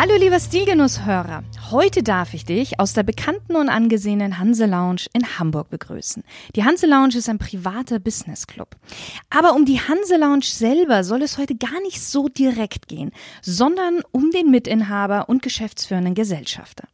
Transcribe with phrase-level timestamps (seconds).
[0.00, 5.40] Hallo lieber Stilgenusshörer, heute darf ich dich aus der bekannten und angesehenen Hanse Lounge in
[5.40, 6.22] Hamburg begrüßen.
[6.54, 8.76] Die Hanse Lounge ist ein privater Businessclub.
[9.28, 13.10] Aber um die Hanse Lounge selber soll es heute gar nicht so direkt gehen,
[13.42, 16.84] sondern um den Mitinhaber und geschäftsführenden Gesellschafter.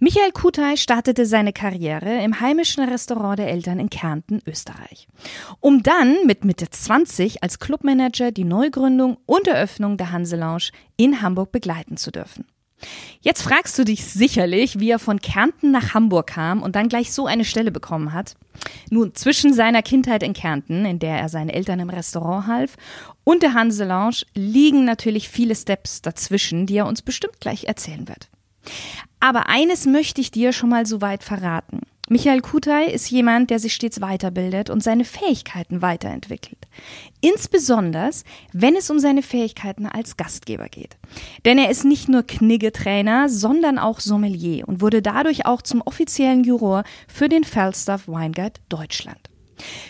[0.00, 5.08] Michael Kutay startete seine Karriere im heimischen Restaurant der Eltern in Kärnten, Österreich.
[5.60, 11.22] Um dann mit Mitte 20 als Clubmanager die Neugründung und Eröffnung der Hanse Lounge in
[11.22, 12.44] Hamburg begleiten zu dürfen.
[13.20, 17.12] Jetzt fragst du dich sicherlich, wie er von Kärnten nach Hamburg kam und dann gleich
[17.12, 18.34] so eine Stelle bekommen hat.
[18.90, 22.76] Nun, zwischen seiner Kindheit in Kärnten, in der er seinen Eltern im Restaurant half,
[23.24, 28.06] und der Hanse Lounge liegen natürlich viele Steps dazwischen, die er uns bestimmt gleich erzählen
[28.06, 28.28] wird.
[29.20, 31.80] Aber eines möchte ich dir schon mal so weit verraten.
[32.08, 36.68] Michael Kutay ist jemand, der sich stets weiterbildet und seine Fähigkeiten weiterentwickelt.
[37.20, 38.10] Insbesondere,
[38.52, 40.96] wenn es um seine Fähigkeiten als Gastgeber geht.
[41.44, 46.44] Denn er ist nicht nur Kniggetrainer, sondern auch Sommelier und wurde dadurch auch zum offiziellen
[46.44, 49.18] Juror für den Falstaff Weingard Deutschland.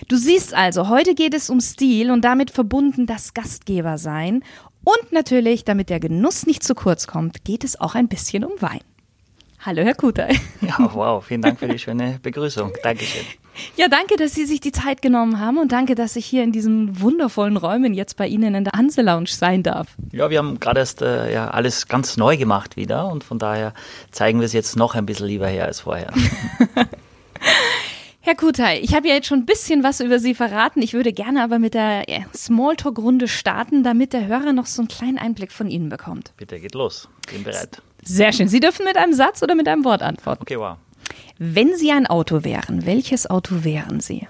[0.09, 4.43] Du siehst also, heute geht es um Stil und damit verbunden das Gastgebersein
[4.87, 8.53] und natürlich, damit der Genuss nicht zu kurz kommt, geht es auch ein bisschen um
[8.61, 8.83] Wein.
[9.59, 10.29] Hallo, Herr Kuter.
[10.61, 12.73] Ja, wow, vielen Dank für die schöne Begrüßung.
[12.85, 13.25] Dankeschön.
[13.75, 16.53] Ja, danke, dass Sie sich die Zeit genommen haben und danke, dass ich hier in
[16.53, 19.89] diesen wundervollen Räumen jetzt bei Ihnen in der Hanse Lounge sein darf.
[20.13, 23.75] Ja, wir haben gerade erst äh, ja, alles ganz neu gemacht wieder und von daher
[24.13, 26.13] zeigen wir es jetzt noch ein bisschen lieber her als vorher.
[28.27, 30.83] Herr Kutai, ich habe ja jetzt schon ein bisschen was über Sie verraten.
[30.83, 32.05] Ich würde gerne aber mit der
[32.35, 36.33] Smalltalk-Runde starten, damit der Hörer noch so einen kleinen Einblick von Ihnen bekommt.
[36.37, 37.09] Bitte, geht los.
[37.31, 37.81] Bin bereit.
[38.03, 38.49] Sehr schön.
[38.49, 40.43] Sie dürfen mit einem Satz oder mit einem Wort antworten.
[40.43, 40.77] Okay, wow.
[41.39, 44.27] Wenn Sie ein Auto wären, welches Auto wären Sie?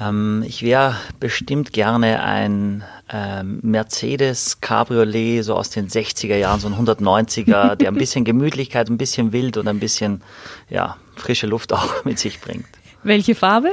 [0.00, 6.68] Ähm, ich wäre bestimmt gerne ein ähm, Mercedes Cabriolet, so aus den 60er Jahren, so
[6.68, 10.22] ein 190er, der ein bisschen Gemütlichkeit, ein bisschen wild und ein bisschen
[10.68, 12.66] ja, frische Luft auch mit sich bringt.
[13.02, 13.72] Welche Farbe?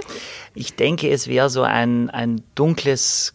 [0.54, 3.34] Ich denke, es wäre so ein, ein dunkles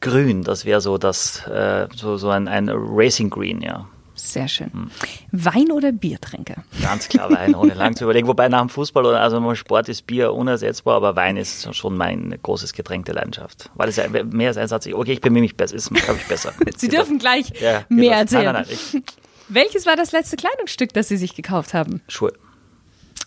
[0.00, 0.42] Grün.
[0.42, 3.86] Das wäre so das, äh, so, so ein, ein Racing Green, ja.
[4.32, 4.70] Sehr schön.
[4.72, 4.90] Hm.
[5.32, 6.62] Wein oder Biertrinker?
[6.82, 8.28] Ganz klar Wein, ohne lang zu überlegen.
[8.28, 11.96] Wobei nach dem Fußball oder also im Sport ist Bier unersetzbar, aber Wein ist schon
[11.96, 13.70] mein großes Getränk der Leidenschaft.
[13.74, 16.26] Weil es ja mehr als ein Satz, okay, ich bin mich besser, ist, glaube ich,
[16.26, 16.52] besser.
[16.76, 18.52] Sie dürfen gleich ja, mehr erzählen.
[18.52, 19.02] Nein, nein, nein,
[19.48, 22.02] Welches war das letzte Kleidungsstück, das Sie sich gekauft haben?
[22.06, 22.34] Schuhe.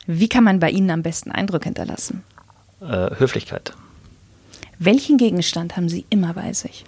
[0.06, 2.24] Wie kann man bei Ihnen am besten Eindruck hinterlassen?
[2.80, 3.74] Äh, Höflichkeit.
[4.78, 6.86] Welchen Gegenstand haben Sie immer bei sich?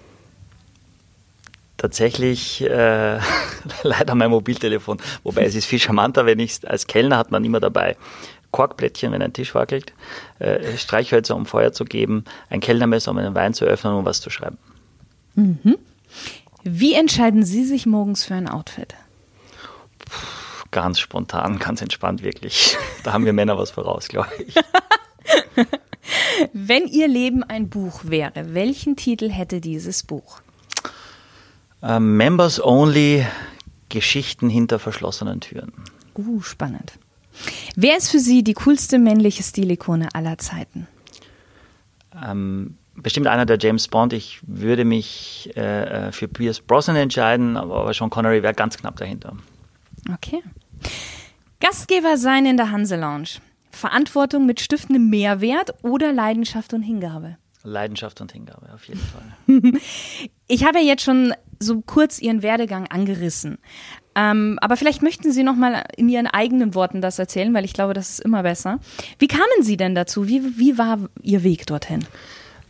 [1.84, 3.20] Tatsächlich äh,
[3.84, 5.00] leider mein Mobiltelefon.
[5.24, 7.98] Wobei es ist viel charmanter, wenn ich als Kellner hat man immer dabei
[8.52, 9.92] Korkblättchen, wenn ein Tisch wackelt,
[10.40, 14.06] äh, Streichhölzer, um Feuer zu geben, ein Kellnermesser, um einen Wein zu öffnen und um
[14.06, 14.58] was zu schreiben.
[15.36, 15.76] Mhm.
[16.64, 18.96] Wie entscheiden Sie sich morgens für ein Outfit?
[20.72, 22.78] ganz spontan, ganz entspannt, wirklich.
[23.04, 24.56] Da haben wir Männer was voraus, glaube ich.
[26.54, 30.43] Wenn Ihr Leben ein Buch wäre, welchen Titel hätte dieses Buch?
[31.84, 33.26] Uh, Members Only
[33.90, 35.74] Geschichten hinter verschlossenen Türen.
[36.16, 36.94] Uh, spannend.
[37.76, 40.88] Wer ist für Sie die coolste männliche Stilikone aller Zeiten?
[42.26, 44.14] Ähm, bestimmt einer der James Bond.
[44.14, 48.96] Ich würde mich äh, äh für Pierce Brosnan entscheiden, aber Sean Connery wäre ganz knapp
[48.96, 49.36] dahinter.
[50.14, 50.42] Okay.
[51.60, 53.40] Gastgeber sein in der Hanse Lounge.
[53.72, 57.38] Verantwortung mit stiftendem Mehrwert oder Leidenschaft und Hingabe?
[57.64, 59.82] Leidenschaft und Hingabe, auf jeden Fall.
[60.48, 63.58] ich habe ja jetzt schon so kurz Ihren Werdegang angerissen.
[64.16, 67.74] Ähm, aber vielleicht möchten Sie noch mal in Ihren eigenen Worten das erzählen, weil ich
[67.74, 68.80] glaube, das ist immer besser.
[69.18, 70.28] Wie kamen Sie denn dazu?
[70.28, 72.06] Wie, wie war Ihr Weg dorthin?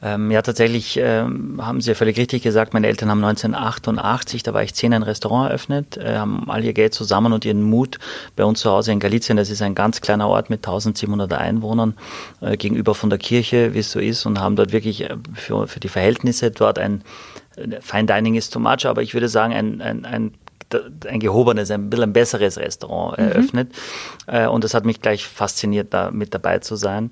[0.05, 4.53] Ähm, ja, tatsächlich ähm, haben Sie ja völlig richtig gesagt, meine Eltern haben 1988, da
[4.53, 7.99] war ich zehn, ein Restaurant eröffnet, äh, haben all ihr Geld zusammen und ihren Mut
[8.35, 11.93] bei uns zu Hause in Galizien, das ist ein ganz kleiner Ort mit 1700 Einwohnern,
[12.41, 15.69] äh, gegenüber von der Kirche, wie es so ist, und haben dort wirklich äh, für,
[15.69, 17.05] für die Verhältnisse dort ein,
[17.81, 20.33] Fine Dining ist too much, aber ich würde sagen, ein, ein, ein
[21.05, 23.25] ein gehobenes, ein bisschen ein besseres Restaurant mhm.
[23.25, 23.71] eröffnet.
[24.27, 24.49] Mhm.
[24.49, 27.11] und das hat mich gleich fasziniert, da mit dabei zu sein.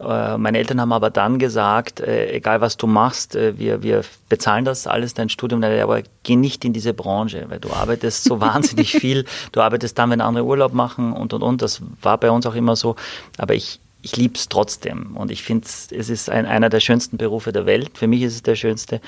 [0.00, 4.64] Äh, meine Eltern haben aber dann gesagt, äh, egal was du machst, wir, wir bezahlen
[4.64, 8.92] das alles, dein Studium, aber geh nicht in diese Branche, weil du arbeitest so wahnsinnig
[8.92, 9.24] viel.
[9.52, 11.62] Du arbeitest dann, wenn andere Urlaub machen und, und, und.
[11.62, 12.96] Das war bei uns auch immer so.
[13.38, 17.18] Aber ich, ich liebe es trotzdem und ich finde, es ist ein, einer der schönsten
[17.18, 17.92] Berufe der Welt.
[17.94, 19.00] Für mich ist es der schönste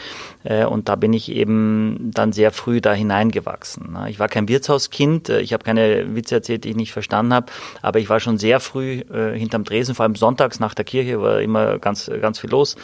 [0.45, 3.93] äh, und da bin ich eben dann sehr früh da hineingewachsen.
[3.93, 4.09] Ne?
[4.11, 7.47] Ich war kein Wirtshauskind, äh, ich habe keine Witze erzählt, die ich nicht verstanden habe,
[7.83, 11.21] aber ich war schon sehr früh äh, hinterm Tresen, vor allem sonntags nach der Kirche
[11.21, 12.77] war immer ganz, ganz viel los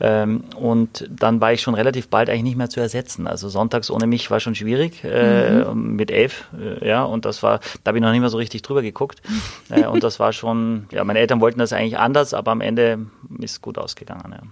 [0.00, 3.26] ähm, und dann war ich schon relativ bald eigentlich nicht mehr zu ersetzen.
[3.26, 5.96] Also sonntags ohne mich war schon schwierig mhm.
[5.96, 6.44] mit elf,
[6.82, 9.22] ja und das war, da habe ich noch nicht mehr so richtig drüber geguckt
[9.90, 13.06] und das war schon, ja meine Eltern wollten wollten das eigentlich anders, aber am Ende
[13.38, 14.32] ist es gut ausgegangen.
[14.32, 14.42] Ja.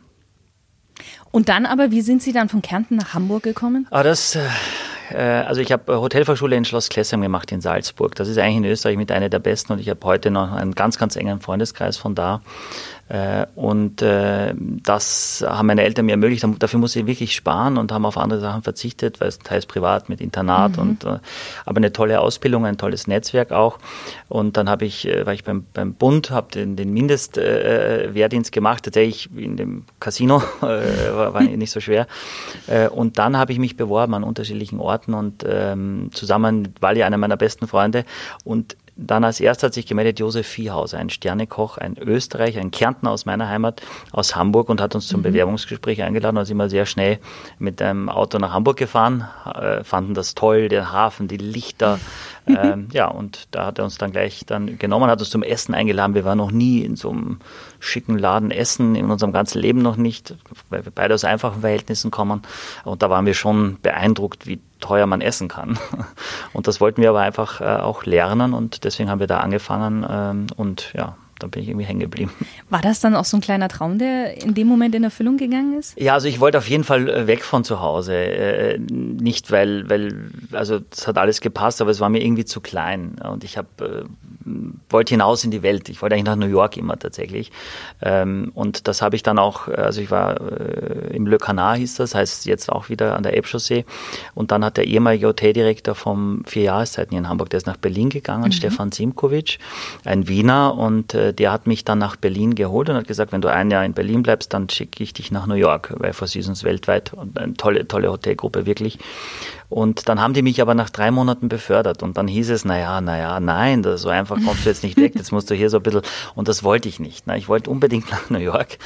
[1.33, 3.89] Und dann aber, wie sind Sie dann von Kärnten nach Hamburg gekommen?
[3.91, 4.39] Ah, das,
[5.11, 8.15] äh, also ich habe Hotelfachschule in Schloss Klessem gemacht in Salzburg.
[8.15, 10.75] Das ist eigentlich in Österreich mit einer der besten und ich habe heute noch einen
[10.75, 12.41] ganz, ganz engen Freundeskreis von da.
[13.13, 16.47] Äh, und äh, das haben meine Eltern mir ermöglicht.
[16.59, 20.09] Dafür muss ich wirklich sparen und haben auf andere Sachen verzichtet, weil es teils privat
[20.09, 20.83] mit Internat mhm.
[20.83, 21.19] und äh,
[21.67, 23.79] aber eine tolle Ausbildung, ein tolles Netzwerk auch.
[24.31, 29.29] Und dann habe ich, war ich beim, beim Bund, habe den, den Mindestwehrdienst gemacht, tatsächlich
[29.37, 32.07] in dem Casino, war, war nicht so schwer.
[32.93, 37.19] Und dann habe ich mich beworben an unterschiedlichen Orten und ähm, zusammen mit Wally, einer
[37.19, 38.07] meiner besten Freunde.
[38.45, 43.11] Und dann als erster hat sich gemeldet Josef Viehhaus, ein Sternekoch, ein Österreicher, ein Kärntner
[43.11, 45.25] aus meiner Heimat, aus Hamburg und hat uns zum mhm.
[45.25, 46.37] Bewerbungsgespräch eingeladen.
[46.37, 47.19] Da sind wir sehr schnell
[47.59, 51.99] mit einem Auto nach Hamburg gefahren, äh, fanden das toll, den Hafen, die Lichter.
[52.47, 55.75] ähm, ja, und da hat er uns dann gleich dann genommen, hat uns zum Essen
[55.75, 56.15] eingeladen.
[56.15, 57.39] Wir waren noch nie in so einem
[57.83, 60.37] schicken Laden essen, in unserem ganzen Leben noch nicht,
[60.71, 62.43] weil wir beide aus einfachen Verhältnissen kommen.
[62.85, 65.79] Und da waren wir schon beeindruckt, wie teuer man essen kann.
[66.53, 70.05] Und das wollten wir aber einfach äh, auch lernen und deswegen haben wir da angefangen
[70.09, 72.33] ähm, und ja, da bin ich irgendwie hängen geblieben.
[72.71, 75.79] War das dann auch so ein kleiner Traum, der in dem Moment in Erfüllung gegangen
[75.79, 75.99] ist?
[76.01, 78.15] Ja, also ich wollte auf jeden Fall äh, weg von zu Hause.
[78.15, 82.61] Äh, nicht, weil, weil, also es hat alles gepasst, aber es war mir irgendwie zu
[82.61, 83.17] klein.
[83.29, 84.05] Und ich habe äh,
[84.89, 85.89] wollte hinaus in die Welt.
[85.89, 87.53] Ich wollte eigentlich nach New York immer tatsächlich.
[88.01, 91.97] Ähm, und das habe ich dann auch, also ich war äh, im Le Canard hieß
[91.97, 93.85] das, heißt jetzt auch wieder an der Elbchaussee.
[94.35, 97.77] Und dann hat der ehemalige Hoteldirektor vom Vier Jahreszeiten hier in Hamburg, der ist nach
[97.77, 98.53] Berlin gegangen, mhm.
[98.53, 99.59] Stefan Simkovic,
[100.05, 103.41] ein Wiener und äh, der hat mich dann nach Berlin geholt und hat gesagt, wenn
[103.41, 106.29] du ein Jahr in Berlin bleibst, dann schicke ich dich nach New York, weil Four
[106.29, 108.99] Seasons weltweit und eine tolle, tolle Hotelgruppe wirklich.
[109.73, 113.01] Und dann haben die mich aber nach drei Monaten befördert und dann hieß es, naja,
[113.01, 115.79] naja, nein, das so einfach kommst du jetzt nicht weg, jetzt musst du hier so
[115.79, 116.03] ein bisschen,
[116.35, 117.27] und das wollte ich nicht.
[117.27, 117.39] Ne?
[117.39, 118.77] Ich wollte unbedingt nach New York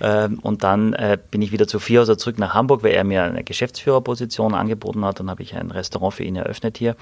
[0.00, 3.24] ähm, und dann äh, bin ich wieder zu Vierhauser zurück nach Hamburg, weil er mir
[3.24, 6.94] eine Geschäftsführerposition angeboten hat, dann habe ich ein Restaurant für ihn eröffnet hier.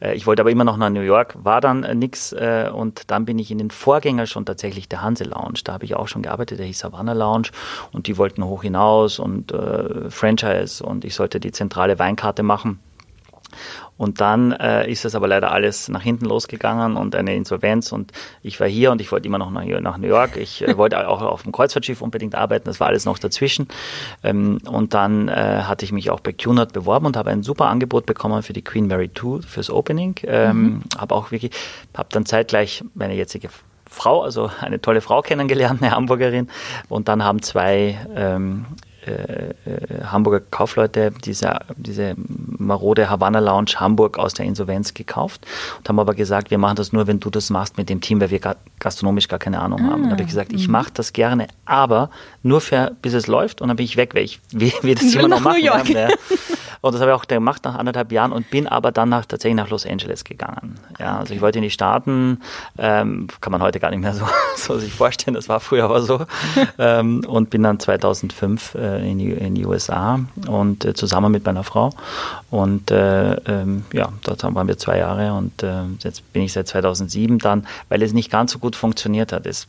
[0.00, 3.24] Äh, ich wollte aber immer noch nach New York, war dann äh, nix und dann
[3.24, 6.22] bin ich in den Vorgänger schon tatsächlich der Hanse Lounge, da habe ich auch schon
[6.22, 7.50] gearbeitet, der hieß Havana Lounge
[7.92, 12.80] und die wollten hoch hinaus und äh, Franchise und ich sollte die zentrale Weinkarte machen.
[13.96, 18.12] Und dann äh, ist es aber leider alles nach hinten losgegangen und eine Insolvenz und
[18.42, 20.36] ich war hier und ich wollte immer noch nach, nach New York.
[20.36, 23.68] Ich äh, wollte auch auf dem Kreuzfahrtschiff unbedingt arbeiten, das war alles noch dazwischen.
[24.22, 27.66] Ähm, und dann äh, hatte ich mich auch bei Cunard beworben und habe ein super
[27.66, 30.14] Angebot bekommen für die Queen Mary 2 fürs Opening.
[30.24, 30.82] Ähm, mhm.
[30.96, 31.52] Habe auch wirklich,
[31.96, 33.48] habe dann zeitgleich meine jetzige
[33.90, 36.48] Frau, also eine tolle Frau kennengelernt, eine Hamburgerin.
[36.88, 38.66] Und dann haben zwei ähm,
[39.08, 45.46] äh, äh, Hamburger Kaufleute diese, diese marode Havanna Lounge Hamburg aus der Insolvenz gekauft
[45.78, 48.20] und haben aber gesagt, wir machen das nur, wenn du das machst mit dem Team,
[48.20, 48.40] weil wir
[48.78, 50.02] gastronomisch gar keine Ahnung ah, haben.
[50.02, 50.72] Und da habe ich gesagt, ich mhm.
[50.72, 52.10] mache das gerne, aber
[52.42, 55.14] nur für, bis es läuft und dann bin ich weg, weil ich will, will das
[55.14, 55.62] immer noch machen.
[55.62, 55.82] Ja.
[56.80, 59.56] Und das habe ich auch gemacht nach anderthalb Jahren und bin aber dann nach, tatsächlich
[59.56, 60.78] nach Los Angeles gegangen.
[60.98, 62.40] Ja, also ich wollte in die Staaten,
[62.78, 66.02] ähm, kann man heute gar nicht mehr so, so sich vorstellen, das war früher aber
[66.02, 66.24] so.
[66.78, 71.44] ähm, und bin dann 2005 äh, in, die, in die USA und äh, zusammen mit
[71.44, 71.90] meiner Frau.
[72.50, 76.68] Und äh, ähm, ja, dort waren wir zwei Jahre und äh, jetzt bin ich seit
[76.68, 79.46] 2007 dann, weil es nicht ganz so gut funktioniert hat.
[79.46, 79.68] Es, äh,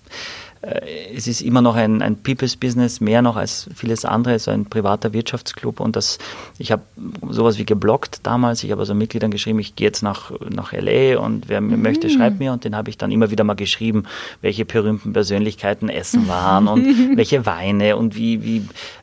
[0.62, 4.66] es ist immer noch ein, ein People's Business, mehr noch als vieles andere, so ein
[4.66, 5.80] privater Wirtschaftsclub.
[5.80, 6.18] Und das,
[6.58, 6.82] ich habe
[7.30, 8.64] sowas wie geblockt damals.
[8.64, 11.82] Ich habe also Mitgliedern geschrieben, ich gehe jetzt nach, nach LA und wer mhm.
[11.82, 12.52] möchte, schreibt mir.
[12.52, 14.04] Und den habe ich dann immer wieder mal geschrieben,
[14.42, 16.86] welche berühmten Persönlichkeiten Essen waren und
[17.16, 18.58] welche Weine und wie, wie,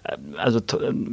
[0.04, 0.60] äh, also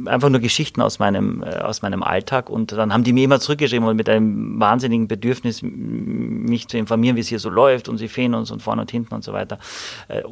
[0.04, 2.50] einfach nur Geschichten aus meinem, äh, aus meinem Alltag.
[2.50, 7.16] Und dann haben die mir immer zurückgeschrieben und mit einem wahnsinnigen Bedürfnis, mich zu informieren,
[7.16, 9.32] wie es hier so läuft und sie fehlen uns und vorne und hinten und so
[9.32, 9.58] weiter.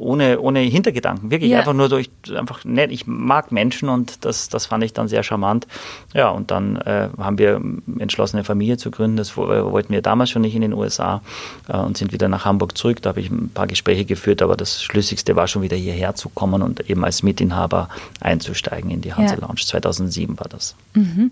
[0.03, 1.31] Äh, ohne, ohne Hintergedanken.
[1.31, 1.59] Wirklich ja.
[1.59, 2.91] einfach nur so, ich, einfach nett.
[2.91, 5.67] Ich mag Menschen und das, das fand ich dann sehr charmant.
[6.13, 7.61] Ja, und dann äh, haben wir
[7.99, 9.17] entschlossen, eine Familie zu gründen.
[9.17, 11.21] Das wollten wir damals schon nicht in den USA
[11.67, 13.01] äh, und sind wieder nach Hamburg zurück.
[13.01, 16.29] Da habe ich ein paar Gespräche geführt, aber das Schlüssigste war schon wieder hierher zu
[16.29, 19.61] kommen und eben als Mitinhaber einzusteigen in die Hanse Lounge.
[19.65, 20.75] 2007 war das.
[20.93, 21.31] Mhm.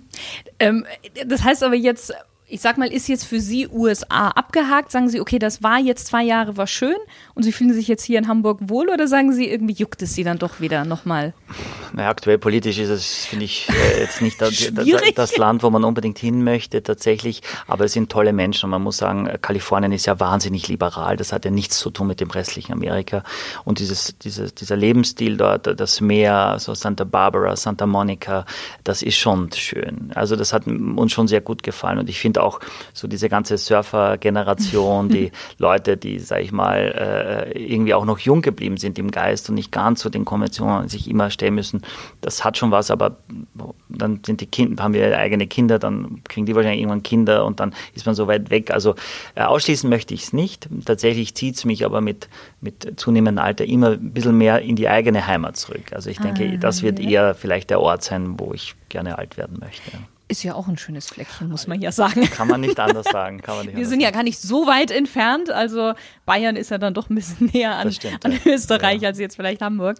[0.60, 0.86] Ähm,
[1.26, 2.14] das heißt aber jetzt
[2.52, 4.92] ich sag mal, ist jetzt für Sie USA abgehakt?
[4.92, 6.98] Sagen Sie, okay, das war jetzt zwei Jahre, war schön
[7.34, 10.14] und Sie fühlen sich jetzt hier in Hamburg wohl oder sagen Sie, irgendwie juckt es
[10.14, 11.34] Sie dann doch wieder nochmal?
[11.94, 14.72] Naja, aktuell politisch ist es, finde ich, äh, jetzt nicht das,
[15.16, 17.42] das Land, wo man unbedingt hin möchte, tatsächlich.
[17.68, 21.16] Aber es sind tolle Menschen und man muss sagen, Kalifornien ist ja wahnsinnig liberal.
[21.16, 23.24] Das hat ja nichts zu tun mit dem restlichen Amerika.
[23.64, 28.46] Und dieses, dieses, dieser Lebensstil dort, das Meer, so Santa Barbara, Santa Monica,
[28.84, 30.12] das ist schon schön.
[30.16, 32.60] Also das hat uns schon sehr gut gefallen und ich finde auch
[32.94, 38.42] so diese ganze Surfer-Generation, die Leute, die, sag ich mal, äh, irgendwie auch noch jung
[38.42, 41.82] geblieben sind im Geist und nicht ganz zu den Konventionen sich immer stellen müssen.
[42.22, 43.18] Das hat schon was, aber
[43.90, 47.60] dann sind die Kinder, haben wir eigene Kinder, dann kriegen die wahrscheinlich irgendwann Kinder und
[47.60, 48.72] dann ist man so weit weg.
[48.72, 48.96] Also
[49.36, 50.70] äh, ausschließen möchte ich es nicht.
[50.86, 52.30] Tatsächlich zieht es mich aber mit,
[52.62, 55.94] mit zunehmendem Alter immer ein bisschen mehr in die eigene Heimat zurück.
[55.94, 57.10] Also ich denke, ah, das wird ja.
[57.10, 59.92] eher vielleicht der Ort sein, wo ich gerne alt werden möchte.
[60.32, 62.22] Ist ja auch ein schönes Fleckchen, muss man ja sagen.
[62.30, 63.42] Kann man nicht anders sagen.
[63.74, 65.50] Wir sind ja gar nicht so weit entfernt.
[65.50, 65.92] Also
[66.26, 69.10] Bayern ist ja dann doch ein bisschen näher an, stimmt, an Österreich ja.
[69.10, 69.98] als jetzt vielleicht Hamburg.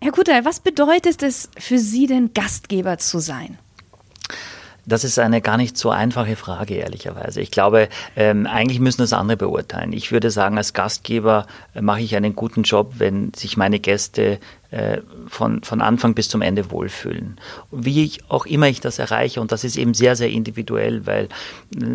[0.00, 3.56] Herr Kutter, was bedeutet es für Sie denn, Gastgeber zu sein?
[4.84, 7.40] Das ist eine gar nicht so einfache Frage, ehrlicherweise.
[7.40, 9.92] Ich glaube, ähm, eigentlich müssen das andere beurteilen.
[9.92, 14.40] Ich würde sagen, als Gastgeber äh, mache ich einen guten Job, wenn sich meine Gäste
[14.76, 17.40] äh, von, von Anfang bis zum Ende wohlfühlen.
[17.70, 21.28] Wie ich, auch immer ich das erreiche, und das ist eben sehr, sehr individuell, weil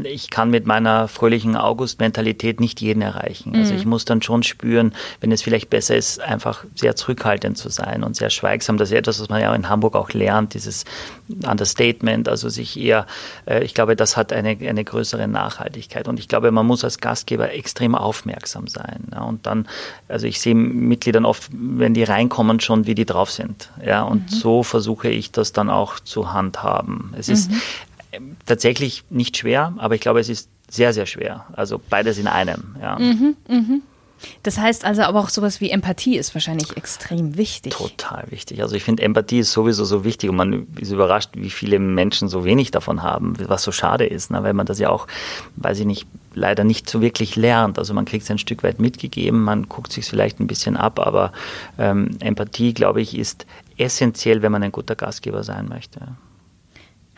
[0.03, 3.55] ich kann mit meiner fröhlichen August-Mentalität nicht jeden erreichen.
[3.55, 3.79] Also mhm.
[3.79, 8.03] ich muss dann schon spüren, wenn es vielleicht besser ist, einfach sehr zurückhaltend zu sein
[8.03, 8.77] und sehr schweigsam.
[8.77, 10.85] Das ist etwas, was man ja in Hamburg auch lernt, dieses
[11.47, 13.05] Understatement, also sich eher,
[13.45, 16.07] äh, ich glaube, das hat eine, eine größere Nachhaltigkeit.
[16.07, 19.11] Und ich glaube, man muss als Gastgeber extrem aufmerksam sein.
[19.27, 19.67] Und dann,
[20.07, 23.69] also ich sehe Mitgliedern oft, wenn die reinkommen, schon, wie die drauf sind.
[23.85, 24.35] Ja, und mhm.
[24.35, 27.13] so versuche ich das dann auch zu handhaben.
[27.17, 28.37] Es ist mhm.
[28.45, 31.45] tatsächlich nicht schwer, aber ich glaube, es ist sehr, sehr schwer.
[31.53, 32.75] Also beides in einem.
[32.81, 32.97] Ja.
[32.97, 33.81] Mhm, mhm.
[34.43, 37.73] Das heißt also aber auch sowas wie Empathie ist wahrscheinlich extrem wichtig.
[37.73, 38.61] Total wichtig.
[38.61, 42.27] Also ich finde Empathie ist sowieso so wichtig und man ist überrascht, wie viele Menschen
[42.29, 44.43] so wenig davon haben, was so schade ist, ne?
[44.43, 45.07] weil man das ja auch,
[45.55, 47.77] weiß ich nicht, leider nicht so wirklich lernt.
[47.77, 50.99] Also man kriegt es ein Stück weit mitgegeben, man guckt sich vielleicht ein bisschen ab,
[50.99, 51.31] aber
[51.77, 53.45] ähm, Empathie, glaube ich, ist
[53.77, 55.99] essentiell, wenn man ein guter Gastgeber sein möchte.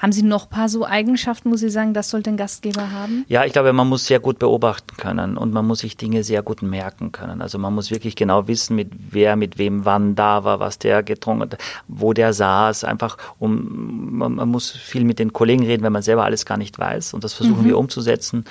[0.03, 3.24] Haben Sie noch ein paar so Eigenschaften, wo Sie sagen, das sollte ein Gastgeber haben?
[3.29, 6.41] Ja, ich glaube, man muss sehr gut beobachten können und man muss sich Dinge sehr
[6.41, 7.41] gut merken können.
[7.41, 11.03] Also man muss wirklich genau wissen, mit wer, mit wem, wann da war, was der
[11.03, 11.57] getrunken hat,
[11.88, 12.83] wo der saß.
[12.83, 16.57] Einfach um, man, man muss viel mit den Kollegen reden, wenn man selber alles gar
[16.57, 17.13] nicht weiß.
[17.13, 17.67] Und das versuchen mhm.
[17.67, 18.43] wir umzusetzen.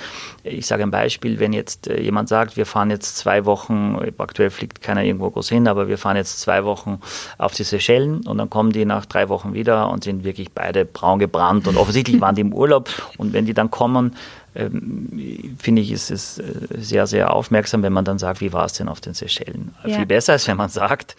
[0.43, 4.49] Ich sage ein Beispiel, wenn jetzt äh, jemand sagt, wir fahren jetzt zwei Wochen, aktuell
[4.49, 6.99] fliegt keiner irgendwo groß hin, aber wir fahren jetzt zwei Wochen
[7.37, 10.83] auf die Seychellen und dann kommen die nach drei Wochen wieder und sind wirklich beide
[10.83, 14.15] braun gebrannt Strand und offensichtlich waren die im Urlaub und wenn die dann kommen,
[14.55, 16.43] ähm, finde ich, ist es äh,
[16.77, 19.73] sehr, sehr aufmerksam, wenn man dann sagt, wie war es denn auf den Seychellen?
[19.85, 19.97] Ja.
[19.97, 21.15] Viel besser ist, wenn man sagt,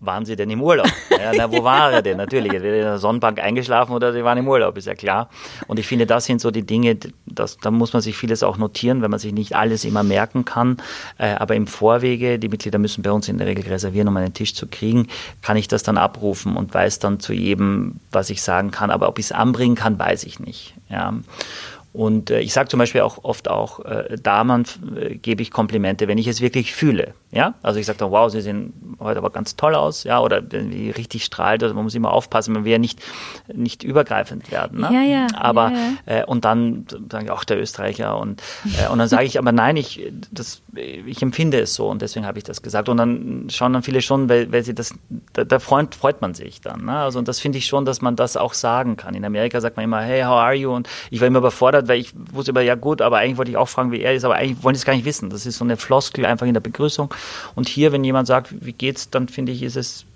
[0.00, 0.86] waren Sie denn im Urlaub?
[1.18, 2.18] Ja, na, wo war er denn?
[2.18, 5.30] Natürlich, entweder in der Sonnenbank eingeschlafen oder Sie waren im Urlaub, ist ja klar.
[5.66, 8.58] Und ich finde, das sind so die Dinge, das, da muss man sich vieles auch
[8.58, 10.76] notieren, wenn man sich nicht alles immer merken kann.
[11.16, 14.34] Äh, aber im Vorwege, die Mitglieder müssen bei uns in der Regel reservieren, um einen
[14.34, 15.08] Tisch zu kriegen,
[15.40, 18.90] kann ich das dann abrufen und weiß dann zu jedem, was ich sagen kann.
[18.90, 20.74] Aber ob ich es anbringen kann, weiß ich nicht.
[20.90, 21.14] Ja.
[21.96, 24.66] Und äh, ich sage zum Beispiel auch oft auch, äh, Damen
[25.00, 27.14] äh, gebe ich Komplimente, wenn ich es wirklich fühle.
[27.36, 30.42] Ja, also ich sage dann, wow, Sie sehen heute aber ganz toll aus, ja, oder
[30.50, 33.00] wenn die richtig strahlt, also man muss immer aufpassen, man will ja nicht,
[33.52, 34.80] nicht übergreifend werden.
[34.80, 34.88] Ne?
[34.90, 35.26] Ja, ja.
[35.34, 36.20] Aber ja, ja.
[36.20, 38.42] Äh, und dann sage ich auch der Österreicher und
[38.78, 42.26] äh, und dann sage ich, aber nein, ich das ich empfinde es so und deswegen
[42.26, 42.88] habe ich das gesagt.
[42.88, 44.94] Und dann schauen dann viele schon, weil, weil sie das,
[45.32, 46.84] da, da freut, freut man sich dann.
[46.86, 46.98] Ne?
[46.98, 49.14] Also und das finde ich schon, dass man das auch sagen kann.
[49.14, 50.72] In Amerika sagt man immer, hey, how are you?
[50.72, 53.56] Und ich war immer überfordert, weil ich wusste immer, ja gut, aber eigentlich wollte ich
[53.56, 55.30] auch fragen, wie er ist, aber eigentlich wollen die es gar nicht wissen.
[55.30, 57.12] Das ist so eine Floskel einfach in der Begrüßung.
[57.54, 60.06] Und hier, wenn jemand sagt, wie geht's, dann finde ich, ist es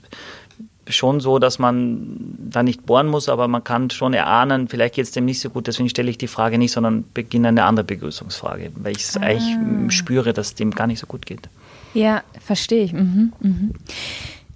[0.89, 5.05] schon so, dass man da nicht bohren muss, aber man kann schon erahnen, vielleicht geht
[5.05, 7.85] es dem nicht so gut, deswegen stelle ich die Frage nicht, sondern beginne eine andere
[7.85, 9.21] Begrüßungsfrage, weil ich es ah.
[9.21, 11.49] eigentlich spüre, dass es dem gar nicht so gut geht.
[11.95, 12.93] Ja, verstehe ich.
[12.93, 13.73] Mhm, mhm.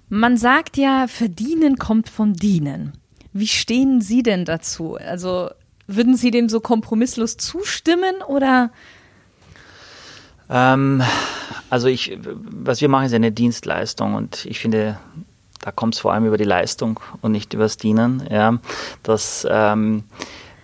[0.09, 2.93] Man sagt ja, verdienen kommt vom Dienen.
[3.33, 4.95] Wie stehen Sie denn dazu?
[4.95, 5.49] Also
[5.87, 8.71] würden Sie dem so kompromisslos zustimmen oder
[10.49, 11.03] Ähm,
[11.69, 14.97] also ich, was wir machen, ist eine Dienstleistung und ich finde,
[15.61, 18.25] da kommt es vor allem über die Leistung und nicht über das Dienen.
[18.29, 18.59] Ja.
[19.03, 20.03] Das, ähm,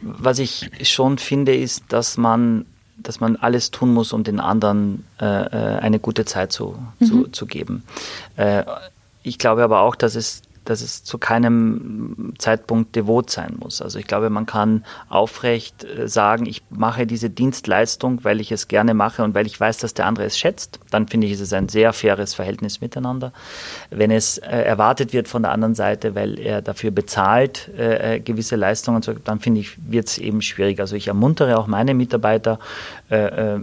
[0.02, 2.66] was ich schon finde, ist, dass man,
[2.98, 7.06] dass man alles tun muss, um den anderen äh, äh eine gute Zeit zu, mhm.
[7.06, 7.84] zu, zu geben.
[8.36, 8.64] Äh,
[9.24, 13.82] ich glaube aber auch, dass es dass es zu keinem Zeitpunkt devot sein muss.
[13.82, 18.68] Also ich glaube, man kann aufrecht äh, sagen, ich mache diese Dienstleistung, weil ich es
[18.68, 20.80] gerne mache und weil ich weiß, dass der andere es schätzt.
[20.92, 23.32] Dann finde ich, ist es ein sehr faires Verhältnis miteinander.
[23.90, 28.56] Wenn es äh, erwartet wird von der anderen Seite, weil er dafür bezahlt, äh, gewisse
[28.56, 30.80] Leistungen, dann finde ich, wird es eben schwierig.
[30.80, 32.60] Also ich ermuntere auch meine Mitarbeiter,
[33.10, 33.60] äh,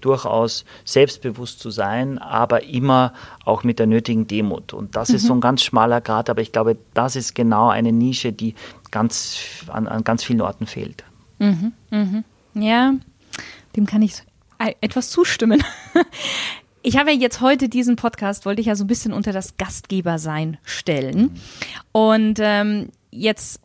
[0.00, 3.12] durchaus selbstbewusst zu sein, aber immer
[3.44, 4.72] auch mit der nötigen Demut.
[4.72, 5.14] Und das mhm.
[5.16, 8.56] ist so ein ganz schmaler Grad, aber ich glaube, das ist genau eine Nische, die
[8.90, 9.38] ganz,
[9.68, 11.04] an, an ganz vielen Orten fehlt.
[11.38, 12.24] Mhm, mhm.
[12.54, 12.94] Ja,
[13.76, 14.14] dem kann ich
[14.80, 15.62] etwas zustimmen.
[16.82, 19.58] Ich habe ja jetzt heute diesen Podcast, wollte ich ja so ein bisschen unter das
[19.58, 21.38] Gastgebersein stellen.
[21.92, 23.60] Und ähm, jetzt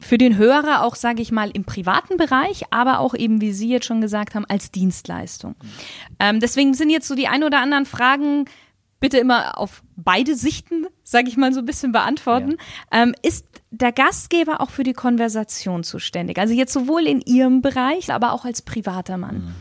[0.00, 3.68] für den Hörer auch, sage ich mal, im privaten Bereich, aber auch eben, wie Sie
[3.68, 5.54] jetzt schon gesagt haben, als Dienstleistung.
[6.18, 8.46] Ähm, deswegen sind jetzt so die ein oder anderen Fragen
[9.02, 12.56] bitte immer auf beide Sichten, sage ich mal so ein bisschen beantworten.
[12.92, 13.02] Ja.
[13.02, 16.38] Ähm, ist der Gastgeber auch für die Konversation zuständig?
[16.38, 19.34] Also jetzt sowohl in Ihrem Bereich, aber auch als privater Mann.
[19.34, 19.54] Mhm.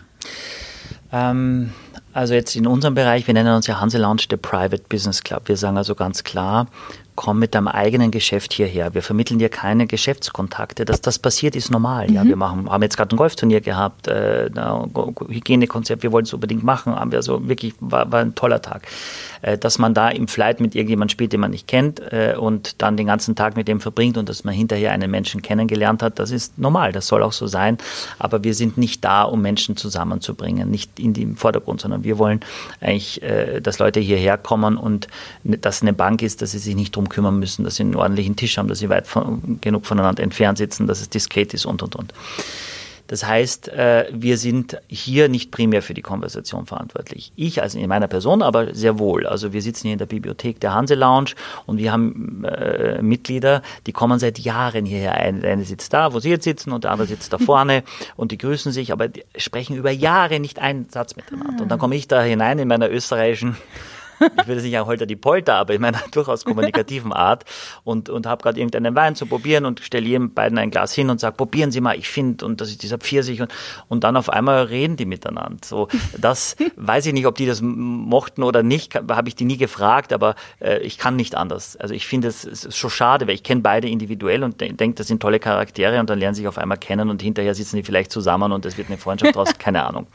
[1.11, 1.73] Ähm,
[2.13, 5.43] also jetzt in unserem Bereich, wir nennen uns ja Hanse Lounge der Private Business Club.
[5.47, 6.67] Wir sagen also ganz klar,
[7.15, 8.93] komm mit deinem eigenen Geschäft hierher.
[8.93, 10.85] Wir vermitteln dir keine Geschäftskontakte.
[10.85, 12.07] Dass das passiert, ist normal.
[12.07, 12.13] Mhm.
[12.13, 14.49] Ja, wir machen, haben jetzt gerade ein Golfturnier gehabt, äh,
[15.29, 18.87] Hygienekonzept, wir wollten es unbedingt machen, haben wir so wirklich, war, war ein toller Tag.
[19.41, 22.81] Äh, dass man da im Flight mit irgendjemand spielt, den man nicht kennt äh, und
[22.81, 26.19] dann den ganzen Tag mit dem verbringt und dass man hinterher einen Menschen kennengelernt hat,
[26.19, 27.77] das ist normal, das soll auch so sein.
[28.19, 32.41] Aber wir sind nicht da, um Menschen zusammenzubringen, nicht in den Vordergrund, sondern wir wollen
[32.81, 35.07] eigentlich, äh, dass Leute hierher kommen und
[35.43, 38.35] dass eine Bank ist, dass sie sich nicht drum kümmern müssen, dass sie einen ordentlichen
[38.35, 41.81] Tisch haben, dass sie weit von, genug voneinander entfernt sitzen, dass es diskret ist und
[41.81, 42.13] und und.
[43.11, 47.33] Das heißt, äh, wir sind hier nicht primär für die Konversation verantwortlich.
[47.35, 49.27] Ich, also in meiner Person, aber sehr wohl.
[49.27, 51.31] Also wir sitzen hier in der Bibliothek der Hanse Lounge
[51.65, 55.15] und wir haben äh, Mitglieder, die kommen seit Jahren hierher.
[55.15, 57.83] Eine, eine sitzt da, wo sie jetzt sitzen und der andere sitzt da vorne
[58.15, 61.63] und die grüßen sich, aber die sprechen über Jahre nicht einen Satz miteinander.
[61.63, 63.57] Und dann komme ich da hinein in meiner österreichischen
[64.21, 67.45] ich würde nicht sagen Holter die Polter, aber in meiner durchaus kommunikativen Art
[67.83, 71.09] und, und habe gerade irgendeinen Wein zu probieren und stelle jedem beiden ein Glas hin
[71.09, 73.51] und sage, probieren Sie mal, ich finde und das ist dieser Pfirsich und,
[73.87, 75.57] und dann auf einmal reden die miteinander.
[75.63, 79.57] So, das weiß ich nicht, ob die das mochten oder nicht, habe ich die nie
[79.57, 81.77] gefragt, aber äh, ich kann nicht anders.
[81.77, 85.07] Also ich finde es ist schon schade, weil ich kenne beide individuell und denke, das
[85.07, 87.83] sind tolle Charaktere und dann lernen sie sich auf einmal kennen und hinterher sitzen die
[87.83, 90.07] vielleicht zusammen und es wird eine Freundschaft draus, keine Ahnung.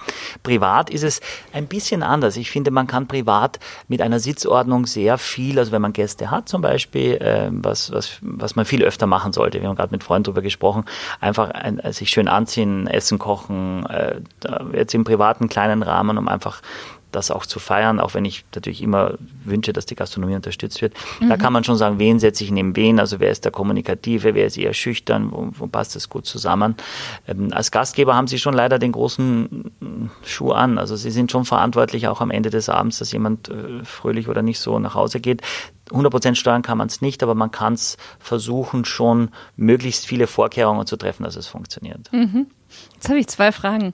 [0.43, 1.21] Privat ist es
[1.53, 2.37] ein bisschen anders.
[2.37, 6.31] Ich finde, man kann privat mit mit einer Sitzordnung sehr viel, also wenn man Gäste
[6.31, 9.63] hat zum Beispiel, äh, was, was, was man viel öfter machen sollte.
[9.63, 10.85] Wir haben gerade mit Freunden darüber gesprochen,
[11.19, 14.21] einfach ein, sich schön anziehen, essen, kochen, äh,
[14.75, 16.61] jetzt im privaten kleinen Rahmen, um einfach
[17.13, 19.15] das auch zu feiern, auch wenn ich natürlich immer
[19.45, 20.95] wünsche, dass die Gastronomie unterstützt wird.
[21.21, 21.29] Mhm.
[21.29, 24.35] Da kann man schon sagen, wen setze ich neben wen, also wer ist der Kommunikative,
[24.35, 26.77] wer ist eher schüchtern, wo, wo passt das gut zusammen.
[27.27, 29.73] Ähm, als Gastgeber haben Sie schon leider den großen
[30.25, 33.85] Schuh an, also Sie sind schon verantwortlich auch am Ende des Abends, dass jemand äh,
[33.85, 35.43] fröhlich oder nicht so nach Hause geht.
[35.91, 40.87] 100% steuern kann man es nicht, aber man kann es versuchen, schon möglichst viele Vorkehrungen
[40.87, 42.13] zu treffen, dass es funktioniert.
[42.13, 42.47] Mhm.
[42.95, 43.93] Jetzt habe ich zwei Fragen.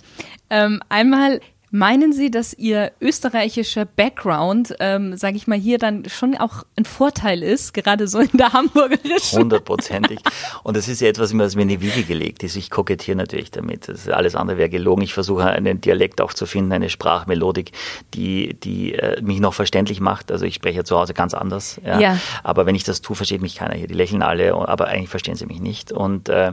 [0.48, 1.40] Ähm, einmal,
[1.75, 6.85] Meinen Sie, dass Ihr österreichischer Background, ähm, sage ich mal, hier dann schon auch ein
[6.85, 9.39] Vorteil ist, gerade so in der hamburgerischen?
[9.39, 10.21] Hundertprozentig.
[10.65, 12.57] Und das ist ja etwas, was mir in die Wiege gelegt ist.
[12.57, 13.89] Ich kokettiere natürlich damit.
[13.89, 15.01] Das alles andere wäre gelogen.
[15.01, 17.73] Ich versuche einen Dialekt auch zu finden, eine Sprachmelodik,
[18.13, 20.31] die, die äh, mich noch verständlich macht.
[20.31, 21.81] Also ich spreche zu Hause ganz anders.
[21.87, 21.99] Ja.
[21.99, 22.19] ja.
[22.43, 23.87] Aber wenn ich das tue, versteht mich keiner hier.
[23.87, 25.91] Die lächeln alle, aber eigentlich verstehen sie mich nicht.
[25.91, 26.53] Und äh,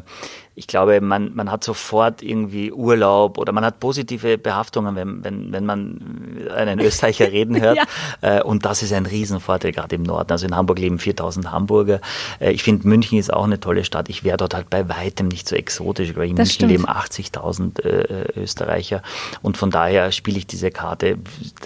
[0.60, 5.54] ich glaube, man, man hat sofort irgendwie Urlaub oder man hat positive Behaftungen, wenn, wenn,
[5.54, 7.78] wenn man einen Österreicher reden hört.
[7.78, 7.86] ja.
[8.20, 10.30] Äh, und das ist ein Riesenvorteil, gerade im Norden.
[10.34, 12.02] Also in Hamburg leben 4000 Hamburger.
[12.42, 14.10] Äh, ich finde, München ist auch eine tolle Stadt.
[14.10, 16.72] Ich wäre dort halt bei weitem nicht so exotisch, weil in das München stimmt.
[16.72, 19.02] leben 80.000 äh, Österreicher.
[19.42, 21.20] Und von daher spiele ich diese Karte.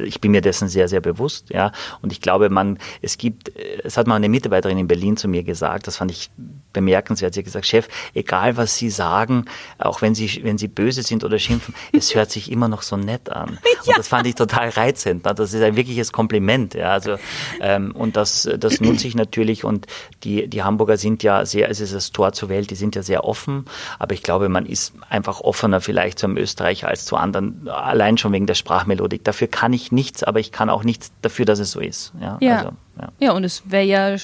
[0.03, 1.49] Ich bin mir dessen sehr, sehr bewusst.
[1.49, 1.71] Ja.
[2.03, 3.51] Und ich glaube, man, es gibt,
[3.84, 6.29] es hat mal eine Mitarbeiterin in Berlin zu mir gesagt, das fand ich
[6.74, 7.34] bemerkenswert.
[7.34, 9.46] Sie hat gesagt, Chef, egal was Sie sagen,
[9.78, 12.98] auch wenn Sie, wenn Sie böse sind oder schimpfen, es hört sich immer noch so
[12.98, 13.60] nett an.
[13.64, 13.80] Ja.
[13.94, 15.26] Und das fand ich total reizend.
[15.26, 15.34] Ne?
[15.34, 16.74] Das ist ein wirkliches Kompliment.
[16.74, 17.18] Ja, also,
[17.60, 19.64] ähm, und das, das nutze ich natürlich.
[19.66, 19.88] Und
[20.24, 23.04] die, die Hamburger sind ja sehr, es ist das Tor zur Welt, die sind ja
[23.04, 23.66] sehr offen.
[24.00, 28.18] Aber ich glaube, man ist einfach offener vielleicht zu einem Österreicher als zu anderen, allein
[28.18, 29.24] schon wegen der Sprachmelodik.
[29.24, 32.14] Dafür kann ich nichts, aber ich kann auch nichts dafür, dass es so ist.
[32.22, 32.58] Ja, ja.
[32.58, 33.10] Also, ja.
[33.20, 34.16] ja und es wäre ja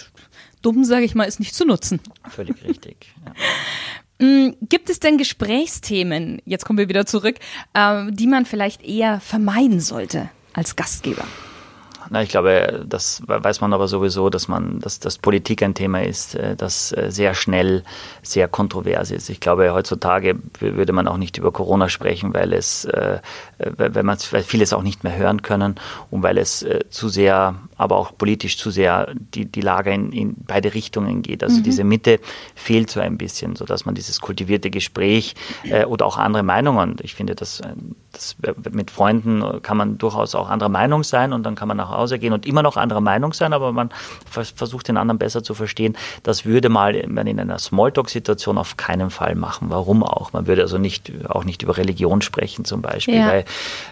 [0.62, 2.00] dumm, sage ich mal, es nicht zu nutzen.
[2.30, 3.08] Völlig richtig.
[3.26, 4.26] Ja.
[4.26, 7.36] Mm, gibt es denn Gesprächsthemen, jetzt kommen wir wieder zurück,
[7.74, 11.24] äh, die man vielleicht eher vermeiden sollte als Gastgeber?
[12.12, 16.02] Na, ich glaube, das weiß man aber sowieso, dass man, dass, dass Politik ein Thema
[16.02, 17.84] ist, äh, das äh, sehr schnell
[18.24, 19.30] sehr kontrovers ist.
[19.30, 23.19] Ich glaube, heutzutage würde man auch nicht über Corona sprechen, weil es, äh,
[23.60, 25.76] weil man, weil vieles auch nicht mehr hören können
[26.10, 30.36] und weil es zu sehr, aber auch politisch zu sehr die, die Lage in, in
[30.48, 31.43] beide Richtungen geht.
[31.43, 31.63] Also mhm.
[31.63, 32.19] diese Mitte
[32.56, 35.36] fehlt so ein bisschen, so dass man dieses kultivierte Gespräch
[35.88, 36.95] oder auch andere Meinungen.
[37.02, 37.62] Ich finde, dass,
[38.12, 38.38] dass
[38.72, 42.20] mit Freunden kann man durchaus auch anderer Meinung sein und dann kann man nach Hause
[42.20, 43.90] gehen und immer noch anderer Meinung sein, aber man
[44.30, 45.96] versucht den anderen besser zu verstehen.
[46.24, 49.68] Das würde mal man in einer Smalltalk-Situation auf keinen Fall machen.
[49.70, 50.34] Warum auch?
[50.34, 53.28] Man würde also nicht, auch nicht über Religion sprechen zum Beispiel, ja.
[53.28, 53.46] weil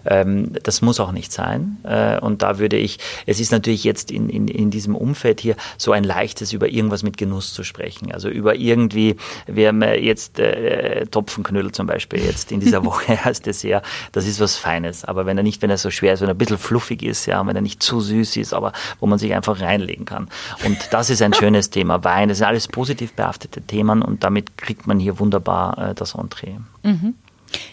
[0.05, 1.77] ähm, das muss auch nicht sein.
[1.83, 5.55] Äh, und da würde ich, es ist natürlich jetzt in, in, in diesem Umfeld hier
[5.77, 8.11] so ein leichtes, über irgendwas mit Genuss zu sprechen.
[8.11, 13.41] Also über irgendwie, wir haben jetzt äh, Topfenknödel zum Beispiel jetzt in dieser Woche als
[13.41, 15.05] Dessert, das ist was Feines.
[15.05, 17.25] Aber wenn er nicht, wenn er so schwer ist, wenn er ein bisschen fluffig ist,
[17.25, 20.27] ja, wenn er nicht zu süß ist, aber wo man sich einfach reinlegen kann.
[20.65, 22.03] Und das ist ein schönes Thema.
[22.03, 26.15] Wein, das sind alles positiv behaftete Themen und damit kriegt man hier wunderbar äh, das
[26.15, 26.57] Entree.
[26.83, 27.15] Mhm.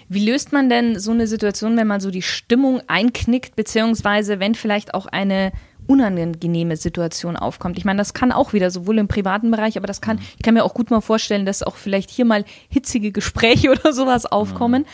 [0.08, 4.54] Wie löst man denn so eine Situation, wenn man so die Stimmung einknickt, beziehungsweise wenn
[4.54, 5.52] vielleicht auch eine
[5.86, 7.78] unangenehme Situation aufkommt.
[7.78, 10.54] Ich meine, das kann auch wieder sowohl im privaten Bereich, aber das kann, ich kann
[10.54, 14.82] mir auch gut mal vorstellen, dass auch vielleicht hier mal hitzige Gespräche oder sowas aufkommen.
[14.82, 14.88] Mhm.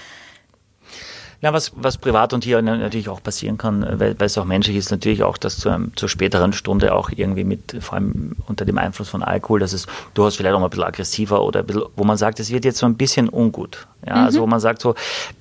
[1.42, 4.44] Ja, was, was privat und hier natürlich auch passieren kann, äh, weil, weil es auch
[4.44, 8.36] menschlich ist, natürlich auch, dass zu einem, zur späteren Stunde auch irgendwie mit, vor allem
[8.46, 11.60] unter dem Einfluss von Alkohol, dass es durchaus vielleicht auch mal ein bisschen aggressiver oder
[11.60, 13.86] ein bisschen, wo man sagt, es wird jetzt so ein bisschen ungut.
[14.06, 14.24] Ja, mhm.
[14.24, 14.94] also wo man sagt so,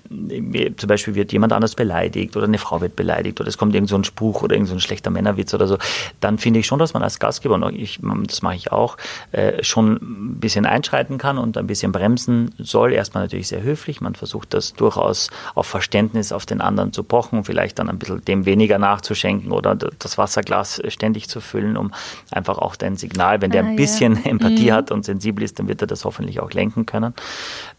[0.09, 3.89] zum Beispiel wird jemand anders beleidigt oder eine Frau wird beleidigt oder es kommt irgend
[3.89, 5.77] so ein Spruch oder irgend so ein schlechter Männerwitz oder so,
[6.19, 8.97] dann finde ich schon, dass man als Gastgeber, und ich, das mache ich auch,
[9.31, 12.91] äh, schon ein bisschen einschreiten kann und ein bisschen bremsen soll.
[12.91, 14.01] Erstmal natürlich sehr höflich.
[14.01, 15.88] Man versucht das durchaus auf Verständnis
[16.31, 20.81] auf den anderen zu pochen, vielleicht dann ein bisschen dem weniger nachzuschenken oder das Wasserglas
[20.87, 21.91] ständig zu füllen, um
[22.31, 24.21] einfach auch dein Signal, wenn der ah, ein bisschen ja.
[24.25, 24.73] Empathie mhm.
[24.73, 27.13] hat und sensibel ist, dann wird er das hoffentlich auch lenken können.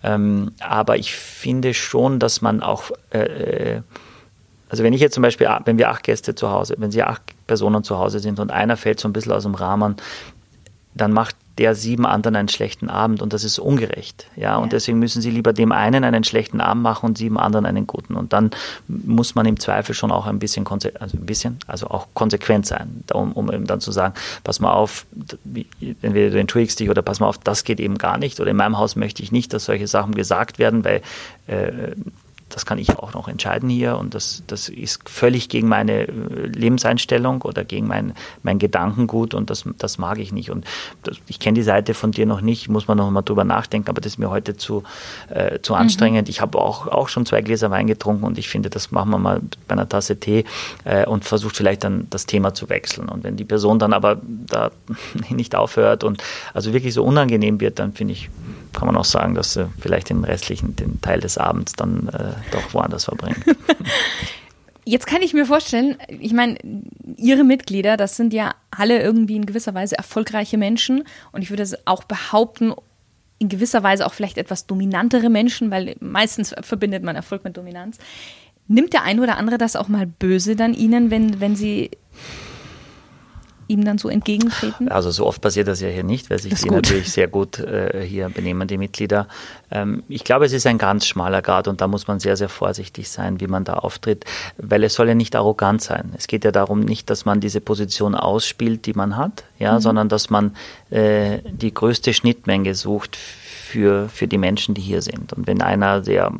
[0.03, 3.83] Ähm, aber ich finde schon, dass man auch, äh, äh,
[4.68, 7.23] also wenn ich jetzt zum Beispiel, wenn wir acht Gäste zu Hause, wenn sie acht
[7.46, 9.96] Personen zu Hause sind und einer fällt so ein bisschen aus dem Rahmen,
[10.94, 14.27] dann macht der sieben anderen einen schlechten Abend und das ist ungerecht.
[14.35, 17.38] Ja, ja, und deswegen müssen sie lieber dem einen einen schlechten Abend machen und sieben
[17.38, 18.16] anderen einen guten.
[18.16, 18.51] Und dann
[18.88, 23.05] muss man im Zweifel schon auch ein bisschen, also ein bisschen, also auch konsequent sein,
[23.12, 25.07] um, um eben dann zu sagen, pass mal auf,
[26.03, 28.40] entweder du entschuldigst dich oder pass mal auf, das geht eben gar nicht.
[28.40, 31.03] Oder in meinem Haus möchte ich nicht, dass solche Sachen gesagt werden, weil
[31.46, 31.92] äh,
[32.51, 36.47] das kann ich auch noch entscheiden hier und das, das ist völlig gegen meine äh,
[36.47, 40.51] Lebenseinstellung oder gegen mein, mein Gedankengut und das, das mag ich nicht.
[40.51, 40.65] Und
[41.03, 43.89] das, ich kenne die Seite von dir noch nicht, muss man noch mal drüber nachdenken,
[43.89, 44.83] aber das ist mir heute zu,
[45.29, 46.29] äh, zu anstrengend.
[46.29, 46.31] Mhm.
[46.31, 49.19] Ich habe auch, auch schon zwei Gläser Wein getrunken und ich finde, das machen wir
[49.19, 50.45] mal bei einer Tasse Tee
[50.85, 53.09] äh, und versucht vielleicht dann das Thema zu wechseln.
[53.09, 54.71] Und wenn die Person dann aber da
[55.31, 56.23] nicht aufhört und
[56.55, 58.29] also wirklich so unangenehm wird, dann finde ich,
[58.73, 62.39] kann man auch sagen, dass sie vielleicht den restlichen, den Teil des Abends dann äh,
[62.50, 63.42] doch woanders verbringen.
[64.85, 66.57] Jetzt kann ich mir vorstellen, ich meine,
[67.16, 71.64] Ihre Mitglieder, das sind ja alle irgendwie in gewisser Weise erfolgreiche Menschen und ich würde
[71.85, 72.72] auch behaupten,
[73.38, 77.98] in gewisser Weise auch vielleicht etwas dominantere Menschen, weil meistens verbindet man Erfolg mit Dominanz.
[78.68, 81.90] Nimmt der eine oder andere das auch mal böse dann Ihnen, wenn, wenn Sie
[83.71, 84.89] ihm dann so entgegentreten?
[84.89, 86.77] Also so oft passiert das ja hier nicht, weil sich die gut.
[86.77, 89.29] natürlich sehr gut äh, hier benehmen, die Mitglieder.
[89.71, 92.49] Ähm, ich glaube, es ist ein ganz schmaler Grad und da muss man sehr, sehr
[92.49, 94.25] vorsichtig sein, wie man da auftritt,
[94.59, 96.13] weil es soll ja nicht arrogant sein.
[96.17, 99.81] Es geht ja darum nicht, dass man diese Position ausspielt, die man hat, ja, mhm.
[99.81, 100.57] sondern dass man
[100.91, 103.17] äh, die größte Schnittmenge sucht
[103.71, 105.33] für, für die Menschen, die hier sind.
[105.33, 106.33] Und wenn einer der,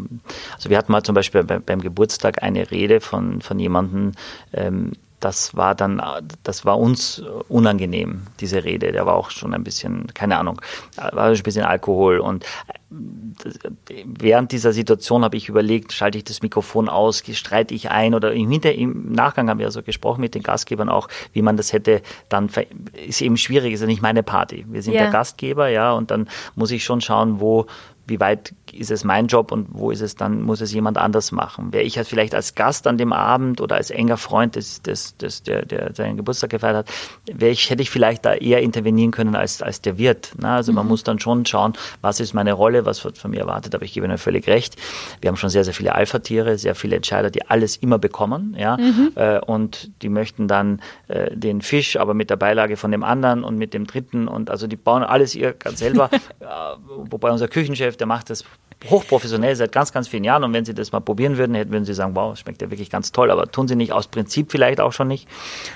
[0.55, 4.13] also wir hatten mal zum Beispiel beim Geburtstag eine Rede von, von jemandem,
[4.53, 6.03] ähm, das war dann,
[6.43, 8.93] das war uns unangenehm, diese Rede.
[8.93, 10.61] Der war auch schon ein bisschen, keine Ahnung,
[10.97, 12.19] war ein bisschen Alkohol.
[12.19, 12.45] Und
[14.05, 18.33] während dieser Situation habe ich überlegt, schalte ich das Mikrofon aus, streite ich ein oder
[18.33, 21.73] im, Hinter im Nachgang haben wir also gesprochen mit den Gastgebern auch, wie man das
[21.73, 22.51] hätte dann,
[23.07, 24.65] ist eben schwierig, ist ja nicht meine Party.
[24.69, 25.05] Wir sind yeah.
[25.05, 27.67] der Gastgeber, ja, und dann muss ich schon schauen, wo
[28.07, 31.33] wie weit ist es mein Job und wo ist es dann, muss es jemand anders
[31.33, 31.73] machen?
[31.73, 35.17] Wäre ich halt vielleicht als Gast an dem Abend oder als enger Freund, des, des,
[35.17, 36.89] des, der, der seinen Geburtstag gefeiert hat,
[37.33, 40.33] wäre ich, hätte ich vielleicht da eher intervenieren können als, als der Wirt.
[40.41, 40.49] Ne?
[40.49, 40.77] Also mhm.
[40.77, 43.85] man muss dann schon schauen, was ist meine Rolle, was wird von mir erwartet, aber
[43.85, 44.77] ich gebe Ihnen völlig recht.
[45.21, 48.77] Wir haben schon sehr, sehr viele Alpha-Tiere, sehr viele Entscheider, die alles immer bekommen, ja,
[48.77, 49.13] mhm.
[49.15, 53.45] äh, und die möchten dann äh, den Fisch, aber mit der Beilage von dem anderen
[53.45, 56.47] und mit dem dritten und also die bauen alles ihr ganz selber, äh,
[56.87, 58.45] wobei unser Küchenchef der macht das
[58.89, 60.45] hochprofessionell seit ganz, ganz vielen Jahren.
[60.45, 63.13] Und wenn Sie das mal probieren würden, würden Sie sagen, wow, schmeckt ja wirklich ganz
[63.13, 63.31] toll.
[63.31, 65.29] Aber tun Sie nicht aus Prinzip vielleicht auch schon nicht.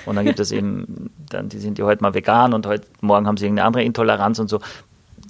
[0.05, 3.27] Und dann gibt es eben, dann, die sind ja heute mal vegan und heute Morgen
[3.27, 4.59] haben sie irgendeine andere Intoleranz und so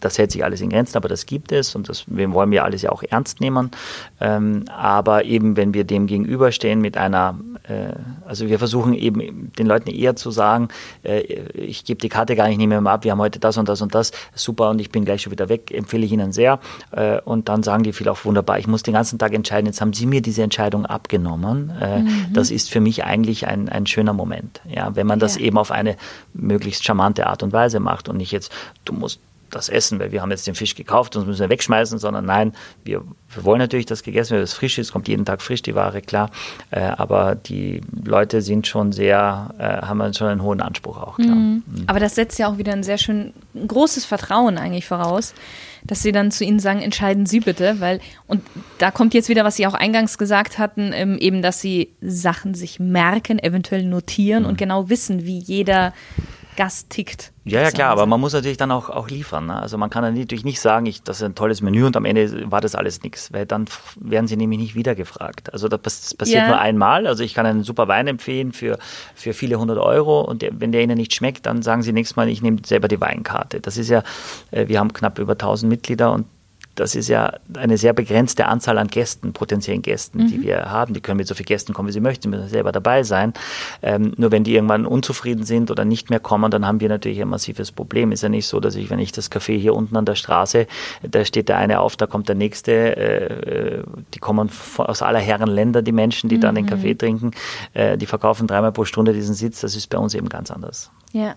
[0.01, 2.63] das hält sich alles in Grenzen, aber das gibt es und das wir wollen wir
[2.63, 3.71] alles ja auch ernst nehmen.
[4.19, 7.93] Ähm, aber eben, wenn wir dem gegenüberstehen mit einer, äh,
[8.25, 10.69] also wir versuchen eben den Leuten eher zu sagen,
[11.03, 11.21] äh,
[11.53, 13.81] ich gebe die Karte gar nicht, nehme mehr ab, wir haben heute das und das
[13.81, 16.60] und das, super und ich bin gleich schon wieder weg, empfehle ich Ihnen sehr.
[16.91, 19.81] Äh, und dann sagen die viel auch wunderbar, ich muss den ganzen Tag entscheiden, jetzt
[19.81, 21.71] haben Sie mir diese Entscheidung abgenommen.
[21.81, 22.25] Äh, mhm.
[22.34, 25.41] Das ist für mich eigentlich ein, ein schöner Moment, ja, wenn man das ja.
[25.41, 25.95] eben auf eine
[26.34, 28.51] möglichst charmante Art und Weise macht und nicht jetzt,
[28.86, 31.97] du musst das essen, weil wir haben jetzt den Fisch gekauft und müssen wir wegschmeißen,
[31.97, 32.53] sondern nein,
[32.84, 35.62] wir, wir wollen natürlich, dass gegessen wird, dass es frisch ist, kommt jeden Tag frisch
[35.62, 36.29] die Ware, klar.
[36.71, 41.36] Äh, aber die Leute sind schon sehr, äh, haben schon einen hohen Anspruch auch, klar.
[41.36, 41.63] Mhm.
[41.65, 41.84] Mhm.
[41.88, 45.34] Aber das setzt ja auch wieder ein sehr schön, ein großes Vertrauen eigentlich voraus,
[45.84, 48.41] dass sie dann zu ihnen sagen, entscheiden Sie bitte, weil, und
[48.79, 52.55] da kommt jetzt wieder, was Sie auch eingangs gesagt hatten, ähm, eben, dass Sie Sachen
[52.55, 54.49] sich merken, eventuell notieren mhm.
[54.49, 55.93] und genau wissen, wie jeder
[56.56, 57.32] Gast tickt.
[57.44, 59.46] Ja, ja, klar, aber man muss natürlich dann auch, auch liefern.
[59.46, 59.62] Ne?
[59.62, 62.06] Also man kann dann natürlich nicht sagen, ich, das ist ein tolles Menü und am
[62.06, 63.65] Ende war das alles nichts, weil dann
[64.00, 65.54] werden sie nämlich nicht wieder gefragt.
[65.54, 66.48] Also das passiert ja.
[66.48, 67.06] nur einmal.
[67.06, 68.80] Also ich kann einen super Wein empfehlen für,
[69.13, 72.15] für viele hundert Euro und der, wenn der ihnen nicht schmeckt, dann sagen sie nächstes
[72.15, 73.62] Mal, ich nehme selber die Weinkarte.
[73.62, 74.02] Das ist ja,
[74.52, 76.26] äh, wir haben knapp über 1000 Mitglieder und
[76.76, 80.28] das ist ja eine sehr begrenzte Anzahl an Gästen, potenziellen Gästen, mhm.
[80.28, 80.94] die wir haben.
[80.94, 83.34] Die können mit so vielen Gästen kommen, wie sie möchten, müssen selber dabei sein.
[83.82, 87.22] Ähm, nur wenn die irgendwann unzufrieden sind oder nicht mehr kommen, dann haben wir natürlich
[87.22, 88.12] ein massives Problem.
[88.12, 90.68] Ist ja nicht so, dass ich, wenn ich das Café hier unten an der Straße,
[91.04, 93.84] da steht der eine auf, da kommt der nächste, äh,
[94.14, 96.42] die kommen aus aller Herren Länder, die Menschen, die mhm.
[96.42, 97.32] dann den Kaffee trinken,
[97.74, 99.62] äh, die verkaufen dreimal pro Stunde diesen Sitz.
[99.62, 100.92] Das ist bei uns eben ganz anders.
[101.14, 101.36] Ja.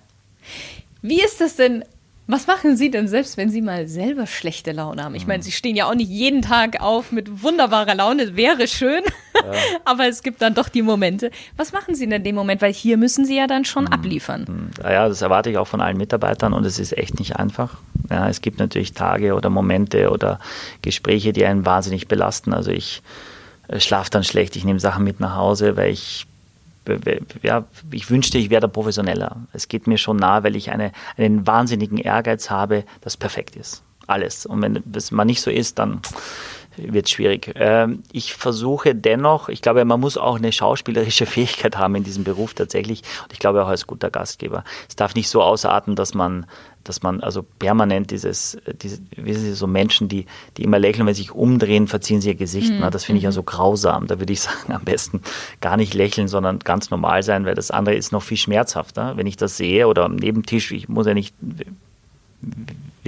[1.01, 1.85] Wie ist das denn
[2.30, 5.14] was machen Sie denn selbst, wenn Sie mal selber schlechte Laune haben?
[5.14, 9.02] Ich meine, Sie stehen ja auch nicht jeden Tag auf mit wunderbarer Laune, wäre schön,
[9.34, 9.52] ja.
[9.86, 11.30] aber es gibt dann doch die Momente.
[11.56, 12.60] Was machen Sie denn in dem Moment?
[12.60, 13.92] Weil hier müssen Sie ja dann schon mhm.
[13.92, 14.44] abliefern.
[14.46, 14.84] Mhm.
[14.84, 17.78] Ja, das erwarte ich auch von allen Mitarbeitern und es ist echt nicht einfach.
[18.10, 20.38] Ja, es gibt natürlich Tage oder Momente oder
[20.82, 22.52] Gespräche, die einen wahnsinnig belasten.
[22.52, 23.02] Also ich
[23.68, 26.26] äh, schlafe dann schlecht, ich nehme Sachen mit nach Hause, weil ich
[27.42, 29.46] ja, ich wünschte, ich wäre da professioneller.
[29.53, 33.83] Es geht mir schon nahe, weil ich eine, einen wahnsinnigen Ehrgeiz habe, das perfekt ist.
[34.07, 34.46] Alles.
[34.46, 36.01] Und wenn es mal nicht so ist, dann
[36.78, 37.52] wird schwierig.
[37.56, 42.24] Ähm, ich versuche dennoch, ich glaube, man muss auch eine schauspielerische Fähigkeit haben in diesem
[42.24, 43.02] Beruf tatsächlich.
[43.24, 44.64] Und ich glaube auch als guter Gastgeber.
[44.88, 46.46] Es darf nicht so ausarten, dass man
[46.84, 50.24] dass man also permanent dieses, diese, wissen Sie, so Menschen, die,
[50.56, 52.72] die immer lächeln, wenn sie sich umdrehen, verziehen sie ihr Gesicht.
[52.72, 52.90] Mhm.
[52.90, 53.34] Das finde ich ja mhm.
[53.34, 54.06] so grausam.
[54.06, 55.20] Da würde ich sagen, am besten
[55.60, 59.16] gar nicht lächeln, sondern ganz normal sein, weil das andere ist noch viel schmerzhafter.
[59.16, 61.34] Wenn ich das sehe oder am Nebentisch, ich muss ja nicht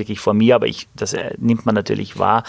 [0.01, 2.43] wirklich vor mir, aber ich, das äh, nimmt man natürlich wahr.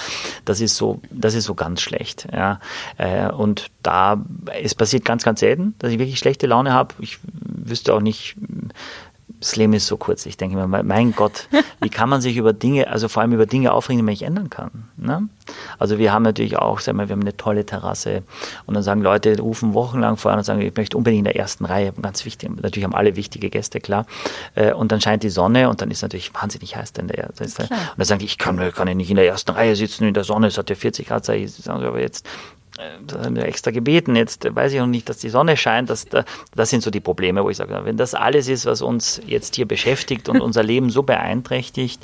[0.45, 2.27] Das ist so, das ist so ganz schlecht.
[2.33, 2.59] Ja.
[2.97, 4.23] Äh, und da,
[4.61, 6.95] es passiert ganz, ganz selten, dass ich wirklich schlechte Laune habe.
[6.99, 8.35] Ich wüsste auch nicht,
[9.41, 10.27] das Leben ist so kurz.
[10.27, 11.47] Ich denke mir, mein Gott,
[11.81, 14.21] wie kann man sich über Dinge, also vor allem über Dinge aufregen, die man nicht
[14.21, 14.85] ändern kann.
[14.97, 15.27] Ne?
[15.79, 18.21] Also wir haben natürlich auch, sagen wir, wir haben eine tolle Terrasse
[18.67, 21.65] und dann sagen Leute, rufen wochenlang vorher und sagen, ich möchte unbedingt in der ersten
[21.65, 24.05] Reihe, ganz wichtig, natürlich haben alle wichtige Gäste, klar.
[24.53, 27.43] Äh, und dann scheint die Sonne und dann ist natürlich wahnsinnig heiß in der ersten
[27.43, 30.13] Und dann sagen die, ich kann, kann ja nicht in der ersten Reihe sitzen in
[30.13, 32.27] der Sonne, es hat ja 40 Grad, ich, sagen sie aber jetzt,
[33.05, 34.15] das haben wir extra gebeten.
[34.15, 35.89] Jetzt weiß ich noch nicht, dass die Sonne scheint.
[35.89, 39.21] Das, das sind so die Probleme, wo ich sage, wenn das alles ist, was uns
[39.25, 42.01] jetzt hier beschäftigt und unser Leben so beeinträchtigt,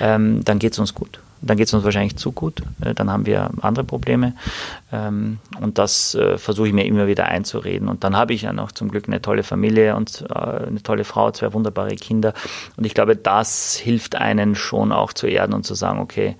[0.00, 1.20] ähm, dann geht es uns gut.
[1.42, 4.34] dann geht es uns wahrscheinlich zu gut, äh, dann haben wir andere Probleme.
[4.92, 7.88] Ähm, und das äh, versuche ich mir immer wieder einzureden.
[7.88, 11.04] Und dann habe ich ja noch zum Glück eine tolle Familie und äh, eine tolle
[11.04, 12.32] Frau, zwei wunderbare Kinder.
[12.76, 16.36] Und ich glaube, das hilft einen schon auch zu erden und zu sagen, okay,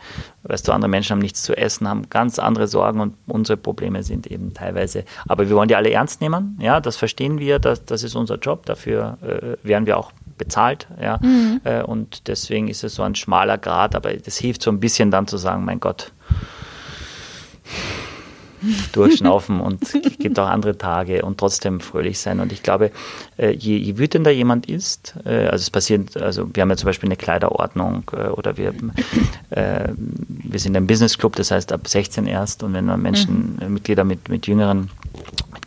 [0.48, 4.02] weißt du, andere Menschen haben nichts zu essen, haben ganz andere Sorgen und unsere Probleme
[4.02, 5.04] sind eben teilweise.
[5.26, 8.36] Aber wir wollen die alle ernst nehmen, ja, das verstehen wir, das, das ist unser
[8.36, 10.86] Job, dafür äh, werden wir auch bezahlt.
[11.00, 11.18] Ja?
[11.22, 11.60] Mhm.
[11.64, 15.10] Äh, und deswegen ist es so ein schmaler Grad, aber das hilft so ein bisschen
[15.10, 16.12] dann zu sagen, mein Gott,
[18.92, 22.40] durchschnaufen und es gibt auch andere Tage und trotzdem fröhlich sein.
[22.40, 22.90] Und ich glaube,
[23.36, 26.86] äh, je, je wütender jemand ist, äh, also es passiert, also wir haben ja zum
[26.86, 28.72] Beispiel eine Kleiderordnung oder wir,
[29.50, 33.74] wir sind ein Business Club, das heißt ab 16 erst und wenn man Menschen, mhm.
[33.74, 34.90] Mitglieder mit, mit jüngeren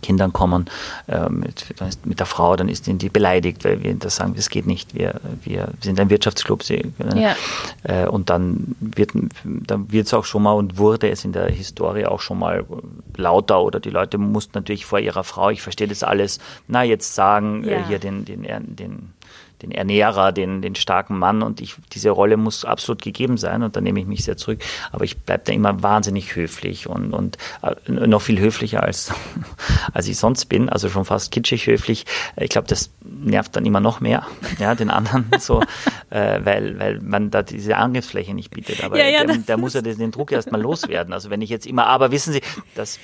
[0.01, 0.65] Kindern kommen
[1.07, 1.65] äh, mit,
[2.05, 5.19] mit der Frau, dann ist die beleidigt, weil wir das sagen, das geht nicht, wir,
[5.43, 6.63] wir sind ein Wirtschaftsclub.
[6.63, 7.35] Sie, ja.
[7.83, 9.11] äh, und dann wird
[9.43, 12.65] dann wird es auch schon mal und wurde es in der Historie auch schon mal
[13.17, 17.13] lauter oder die Leute mussten natürlich vor ihrer Frau, ich verstehe das alles, na jetzt
[17.15, 17.77] sagen, äh, ja.
[17.77, 19.13] äh, hier den, den, den
[19.61, 23.75] den Ernährer, den, den starken Mann und ich, diese Rolle muss absolut gegeben sein und
[23.75, 24.61] da nehme ich mich sehr zurück.
[24.91, 29.11] Aber ich bleibe da immer wahnsinnig höflich und, und äh, noch viel höflicher als,
[29.93, 32.05] als ich sonst bin, also schon fast kitschig höflich.
[32.37, 34.25] Ich glaube, das nervt dann immer noch mehr,
[34.59, 35.61] ja, den anderen so,
[36.09, 38.83] äh, weil, weil man da diese Angriffsfläche nicht bietet.
[38.83, 41.13] Aber ja, ja, der, der muss ja den Druck erstmal loswerden.
[41.13, 42.41] Also wenn ich jetzt immer, aber wissen Sie,
[42.75, 42.99] das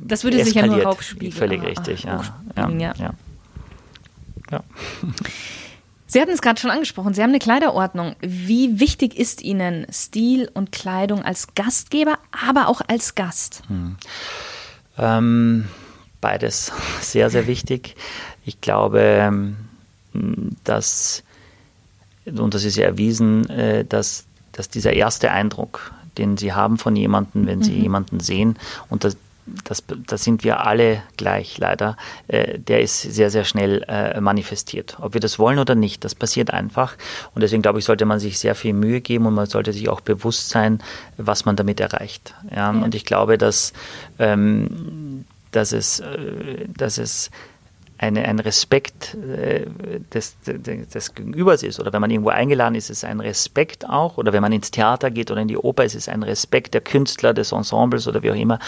[0.00, 1.32] Das würde sich ja nur raufspiegeln.
[1.32, 2.22] Völlig richtig, ja.
[2.56, 2.70] ja.
[2.70, 2.94] ja.
[4.50, 4.64] ja.
[6.10, 8.16] Sie hatten es gerade schon angesprochen, Sie haben eine Kleiderordnung.
[8.20, 13.62] Wie wichtig ist Ihnen Stil und Kleidung als Gastgeber, aber auch als Gast?
[13.68, 13.96] Hm.
[14.96, 15.68] Ähm,
[16.22, 17.94] beides sehr, sehr wichtig.
[18.46, 19.56] Ich glaube, ähm,
[20.64, 21.22] dass,
[22.24, 26.96] und das ist ja erwiesen, äh, dass, dass dieser erste Eindruck, den Sie haben von
[26.96, 27.82] jemandem, wenn Sie mhm.
[27.82, 28.56] jemanden sehen,
[28.88, 29.18] und das,
[29.64, 31.96] das, das sind wir alle gleich leider,
[32.28, 34.96] äh, der ist sehr, sehr schnell äh, manifestiert.
[35.00, 36.96] Ob wir das wollen oder nicht, das passiert einfach.
[37.34, 39.88] Und deswegen glaube ich, sollte man sich sehr viel Mühe geben und man sollte sich
[39.88, 40.82] auch bewusst sein,
[41.16, 42.34] was man damit erreicht.
[42.50, 42.72] Ja?
[42.72, 42.82] ja.
[42.82, 43.72] Und ich glaube, dass,
[44.18, 47.30] ähm, dass, es, äh, dass es
[47.98, 49.66] eine, ein Respekt äh,
[50.14, 53.88] des, des, des Gegenübers ist oder wenn man irgendwo eingeladen ist, ist es ein Respekt
[53.88, 56.74] auch oder wenn man ins Theater geht oder in die Oper, ist es ein Respekt
[56.74, 58.60] der Künstler, des Ensembles oder wie auch immer,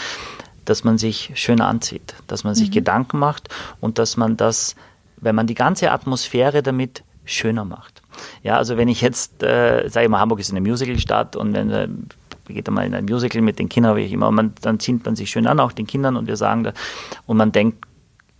[0.65, 2.73] dass man sich schön anzieht, dass man sich mhm.
[2.73, 4.75] Gedanken macht und dass man das,
[5.17, 8.01] wenn man die ganze Atmosphäre damit schöner macht.
[8.43, 11.69] Ja, also wenn ich jetzt, äh, sage ich mal, Hamburg ist eine Musicalstadt und wenn
[11.71, 11.87] äh,
[12.47, 15.15] geht mal in ein Musical mit den Kindern, wie ich immer, man, dann zieht man
[15.15, 16.73] sich schön an, auch den Kindern und wir sagen da,
[17.25, 17.85] und man denkt,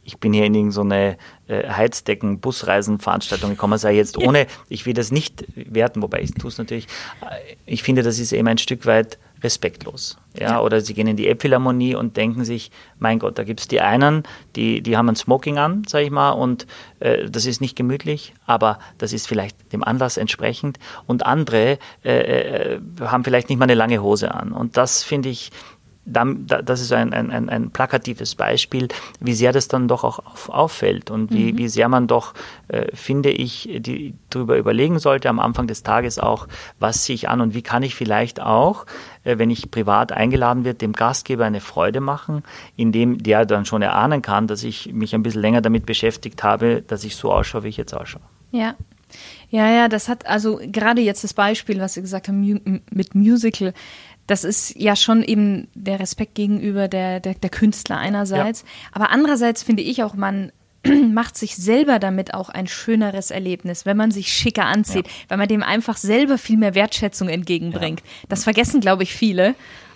[0.04, 5.12] ich bin hier in irgendeine so äh, Heizdecken-Busreisenveranstaltung gekommen, sei jetzt ohne, ich will das
[5.12, 6.88] nicht werten, wobei ich tue es natürlich,
[7.22, 10.18] äh, ich finde, das ist eben ein Stück weit respektlos.
[10.40, 10.62] Ja.
[10.62, 13.82] Oder sie gehen in die Elbphilharmonie und denken sich, mein Gott, da gibt es die
[13.82, 14.24] einen,
[14.56, 16.68] die, die haben ein Smoking an, sage ich mal, und
[17.00, 20.80] äh, das ist nicht gemütlich, aber das ist vielleicht dem Anlass entsprechend.
[21.08, 24.52] Und andere äh, äh haben vielleicht nicht mal eine lange Hose an.
[24.52, 25.52] Und das finde ich,
[26.04, 28.88] das ist ein, ein, ein, plakatives Beispiel,
[29.20, 31.58] wie sehr das dann doch auch auf, auffällt und wie, mhm.
[31.60, 32.34] wie sehr man doch,
[32.70, 36.48] äh, finde ich, die, darüber überlegen sollte am Anfang des Tages auch,
[36.80, 38.88] was ziehe ich an und wie kann ich vielleicht auch,
[39.24, 42.44] äh, wenn ich privat eingeladen wird, dem Gastgeber eine Freude machen,
[42.76, 46.82] indem der dann schon erahnen kann, dass ich mich ein bisschen länger damit beschäftigt habe,
[46.82, 48.24] dass ich so ausschaue, wie ich jetzt ausschaue.
[48.52, 48.76] Ja.
[49.50, 53.74] Ja, ja, das hat also gerade jetzt das Beispiel, was Sie gesagt haben mit Musical,
[54.32, 58.62] das ist ja schon eben der Respekt gegenüber der, der, der Künstler einerseits.
[58.62, 58.68] Ja.
[58.94, 60.54] Aber andererseits finde ich auch, man
[61.12, 65.14] macht sich selber damit auch ein schöneres Erlebnis, wenn man sich schicker anzieht, ja.
[65.28, 68.00] weil man dem einfach selber viel mehr Wertschätzung entgegenbringt.
[68.00, 68.06] Ja.
[68.30, 69.54] Das vergessen, glaube ich, viele.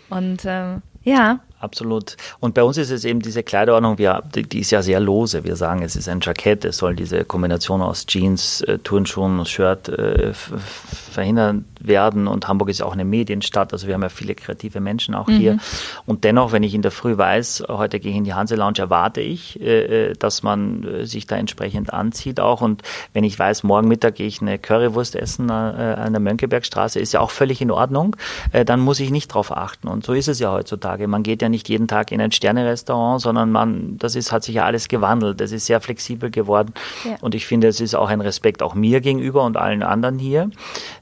[0.09, 1.39] Und ähm, ja.
[1.59, 2.17] Absolut.
[2.41, 5.45] Und bei uns ist es eben diese Kleiderordnung, wir, die, ist ja sehr lose.
[5.45, 9.47] Wir sagen, es ist ein Jackett, es soll diese Kombination aus Jeans, äh, Turnschuhen und
[9.47, 12.27] Shirt äh, verhindern werden.
[12.27, 15.37] Und Hamburg ist auch eine Medienstadt, also wir haben ja viele kreative Menschen auch mhm.
[15.37, 15.57] hier.
[16.05, 18.79] Und dennoch, wenn ich in der Früh weiß, heute gehe ich in die Hanse Lounge,
[18.79, 22.61] erwarte ich, äh, äh dass man äh, sich da entsprechend anzieht auch.
[22.61, 26.99] Und wenn ich weiß, morgen Mittag gehe ich eine Currywurst essen äh, an der Mönckebergstraße,
[26.99, 28.15] ist ja auch völlig in Ordnung,
[28.51, 29.87] dann muss ich nicht drauf achten.
[29.87, 31.07] Und so ist es ja heutzutage.
[31.07, 34.55] Man geht ja nicht jeden Tag in ein Sterne-Restaurant, sondern man, das ist, hat sich
[34.55, 35.41] ja alles gewandelt.
[35.41, 36.73] Das ist sehr flexibel geworden.
[37.03, 37.17] Ja.
[37.21, 40.49] Und ich finde, es ist auch ein Respekt auch mir gegenüber und allen anderen hier.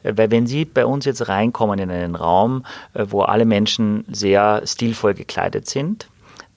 [0.03, 4.05] Äh, weil wenn Sie bei uns jetzt reinkommen in einen Raum, äh, wo alle Menschen
[4.09, 6.07] sehr stilvoll gekleidet sind,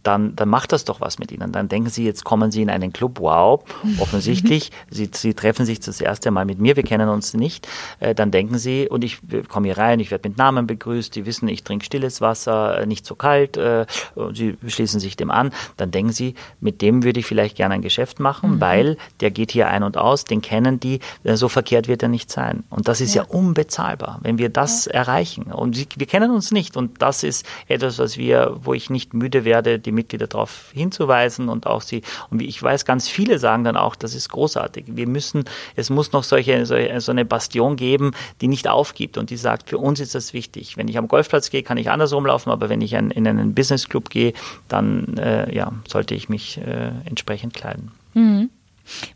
[0.07, 1.53] dann, dann macht das doch was mit ihnen.
[1.53, 3.65] Dann denken sie, jetzt kommen sie in einen Club, wow,
[3.99, 7.67] offensichtlich, sie, sie treffen sich das erste Mal mit mir, wir kennen uns nicht,
[8.01, 11.27] äh, dann denken sie, und ich komme hier rein, ich werde mit Namen begrüßt, die
[11.27, 13.87] wissen, ich trinke stilles Wasser, äh, nicht so kalt, äh,
[14.33, 17.83] sie schließen sich dem an, dann denken sie, mit dem würde ich vielleicht gerne ein
[17.83, 18.61] Geschäft machen, mhm.
[18.61, 22.09] weil der geht hier ein und aus, den kennen die, äh, so verkehrt wird er
[22.09, 22.65] nicht sein.
[22.71, 24.93] Und das ist ja, ja unbezahlbar, wenn wir das ja.
[24.93, 25.53] erreichen.
[25.53, 29.45] Und wir kennen uns nicht und das ist etwas, was wir, wo ich nicht müde
[29.45, 33.77] werde, die Mitglieder darauf hinzuweisen und auch sie, und ich weiß, ganz viele sagen dann
[33.77, 34.85] auch, das ist großartig.
[34.89, 39.37] Wir müssen, es muss noch solche, so eine Bastion geben, die nicht aufgibt und die
[39.37, 40.77] sagt, für uns ist das wichtig.
[40.77, 44.11] Wenn ich am Golfplatz gehe, kann ich andersrum laufen, aber wenn ich in einen Businessclub
[44.11, 44.33] gehe,
[44.69, 47.91] dann äh, ja, sollte ich mich äh, entsprechend kleiden.
[48.15, 48.51] Mhm.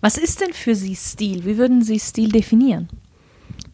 [0.01, 1.45] Was ist denn für Sie Stil?
[1.45, 2.89] Wie würden Sie Stil definieren?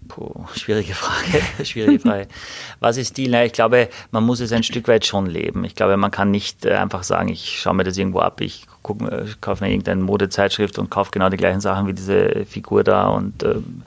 [0.09, 2.29] Puh, schwierige Frage, schwierige Frage.
[2.81, 3.35] Was ist Stil?
[3.35, 5.65] Ich glaube, man muss es ein Stück weit schon leben.
[5.65, 8.67] Ich glaube, man kann nicht äh, einfach sagen, ich schaue mir das irgendwo ab, ich
[8.83, 12.85] guck, äh, kaufe mir irgendeine Modezeitschrift und kaufe genau die gleichen Sachen wie diese Figur
[12.85, 13.83] da und ähm,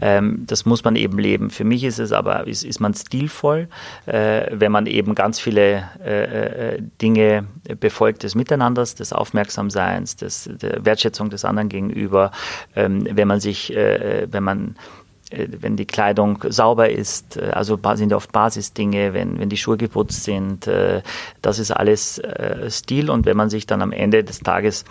[0.00, 1.50] ähm, das muss man eben leben.
[1.50, 3.68] Für mich ist es aber, ist, ist man stilvoll,
[4.06, 7.46] äh, wenn man eben ganz viele äh, äh Dinge
[7.80, 12.32] befolgt des Miteinanders, des Aufmerksamseins, des, der Wertschätzung des anderen gegenüber,
[12.74, 17.78] ähm, wenn man sich, äh, wenn man äh, wenn die Kleidung sauber ist, äh, also
[17.94, 21.02] sind oft Basisdinge, wenn, wenn die Schuhe geputzt sind, äh,
[21.42, 22.20] das ist alles
[22.68, 23.10] Stil.
[23.10, 24.84] Und wenn man sich dann am Ende des Tages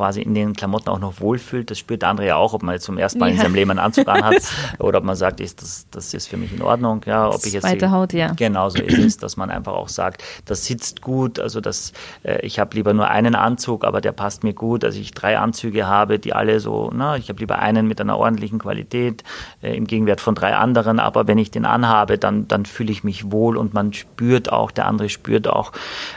[0.00, 1.70] quasi in den Klamotten auch noch wohlfühlt.
[1.70, 3.34] Das spürt der andere ja auch, ob man jetzt zum ersten Mal ja.
[3.34, 4.42] in seinem Leben einen Anzug anhat
[4.78, 7.02] oder ob man sagt, ist, das, das ist für mich in Ordnung.
[7.04, 8.32] Ja, ob ich jetzt Zweite Haut, ja.
[8.32, 11.38] Genauso ist es, dass man einfach auch sagt, das sitzt gut.
[11.38, 11.92] Also das,
[12.22, 14.86] äh, ich habe lieber nur einen Anzug, aber der passt mir gut.
[14.86, 18.16] Also ich drei Anzüge habe, die alle so, na, ich habe lieber einen mit einer
[18.16, 19.22] ordentlichen Qualität
[19.60, 20.98] äh, im Gegenwert von drei anderen.
[20.98, 24.70] Aber wenn ich den anhabe, dann, dann fühle ich mich wohl und man spürt auch,
[24.70, 25.72] der andere spürt auch,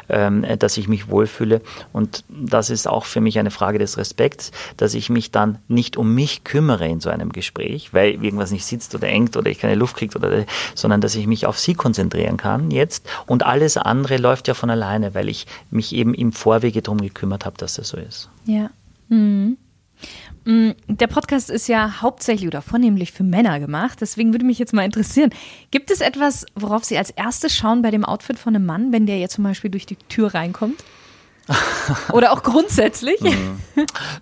[0.07, 1.61] ähm, dass ich mich wohlfühle.
[1.91, 5.57] Und das ist auch für mich eine Frage Frage des Respekts, dass ich mich dann
[5.67, 9.49] nicht um mich kümmere in so einem Gespräch, weil irgendwas nicht sitzt oder engt oder
[9.49, 10.45] ich keine Luft kriege, oder,
[10.75, 14.69] sondern dass ich mich auf sie konzentrieren kann jetzt und alles andere läuft ja von
[14.69, 18.29] alleine, weil ich mich eben im Vorwege darum gekümmert habe, dass das so ist.
[18.45, 18.69] Ja.
[19.09, 19.57] Mhm.
[20.45, 23.99] Mm, der Podcast ist ja hauptsächlich oder vornehmlich für Männer gemacht.
[24.01, 25.31] Deswegen würde mich jetzt mal interessieren,
[25.71, 29.07] gibt es etwas, worauf Sie als erstes schauen bei dem Outfit von einem Mann, wenn
[29.07, 30.83] der jetzt zum Beispiel durch die Tür reinkommt?
[32.13, 33.19] Oder auch grundsätzlich?
[33.19, 33.59] Mhm.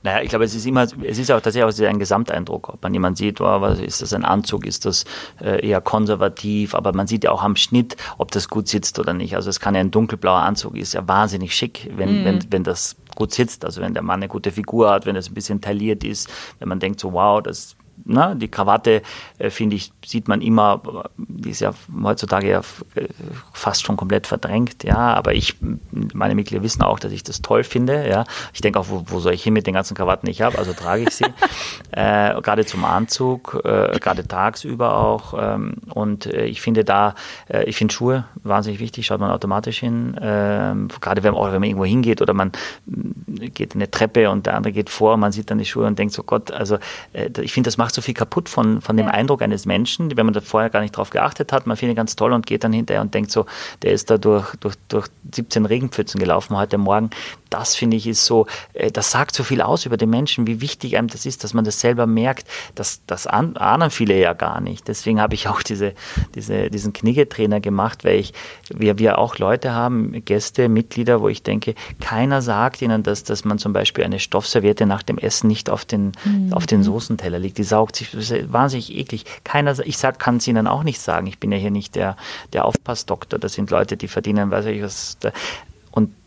[0.01, 2.93] Naja, ich glaube, es ist immer, es ist auch tatsächlich auch ein Gesamteindruck, ob man
[2.93, 5.05] jemanden sieht, oh, was, ist das ein Anzug, ist das
[5.39, 9.13] äh, eher konservativ, aber man sieht ja auch am Schnitt, ob das gut sitzt oder
[9.13, 9.36] nicht.
[9.36, 12.26] Also es kann ja ein dunkelblauer Anzug, ist ja wahnsinnig schick, wenn, mhm.
[12.26, 15.30] wenn, wenn das gut sitzt, also wenn der Mann eine gute Figur hat, wenn es
[15.30, 17.76] ein bisschen tailliert ist, wenn man denkt so, wow, das
[18.06, 18.36] Ne?
[18.38, 19.02] Die Krawatte,
[19.38, 20.82] äh, finde ich, sieht man immer,
[21.18, 22.60] die ist ja heutzutage ja
[22.95, 23.08] äh,
[23.54, 25.56] fast schon komplett verdrängt, ja, aber ich,
[25.91, 28.24] meine Mitglieder wissen auch, dass ich das toll finde, ja.
[28.54, 30.58] Ich denke auch, wo, wo soll ich hin mit den ganzen Krawatten, die ich habe,
[30.58, 31.26] also trage ich sie,
[31.91, 37.16] äh, gerade zum Anzug, äh, gerade tagsüber auch ähm, und äh, ich finde da,
[37.47, 41.64] äh, ich finde Schuhe wahnsinnig wichtig, schaut man automatisch hin, ähm, gerade wenn, wenn man
[41.64, 42.52] irgendwo hingeht oder man
[42.86, 45.99] geht in eine Treppe und der andere geht vor, man sieht dann die Schuhe und
[45.99, 46.78] denkt so, Gott, also
[47.14, 49.14] ich finde, das macht so viel kaputt von, von dem ja.
[49.14, 51.68] Eindruck eines Menschen, wenn man da vorher gar nicht drauf geachtet hat.
[51.68, 53.46] Man findet ganz toll und geht dann hinterher und denkt so,
[53.82, 57.10] der ist da durch, durch, durch 17 Regenpfützen gelaufen heute Morgen.
[57.50, 60.62] Das finde ich ist so, äh, das sagt so viel aus über den Menschen, wie
[60.62, 62.48] wichtig einem das ist, dass man das selber merkt.
[62.76, 64.88] Das, das ahnen viele ja gar nicht.
[64.88, 65.94] Deswegen habe ich auch diese,
[66.36, 68.34] diese, diesen Kniggetrainer gemacht, weil ich,
[68.70, 73.44] wir, wir auch Leute haben, Gäste, Mitglieder, wo ich denke, keiner sagt ihnen, dass, dass
[73.44, 76.54] man zum Beispiel eine Stoffserviette nach dem Essen nicht auf den, mhm.
[76.54, 77.58] auf den Soßenteller legt.
[77.58, 79.25] Die saugt sich, das ist wahnsinnig eklig.
[79.43, 81.25] Keiner, ich kann es ihnen auch nicht sagen.
[81.25, 82.15] Ich bin ja hier nicht der,
[82.53, 83.39] der Aufpassdoktor.
[83.39, 85.17] Das sind Leute, die verdienen, weiß ich was.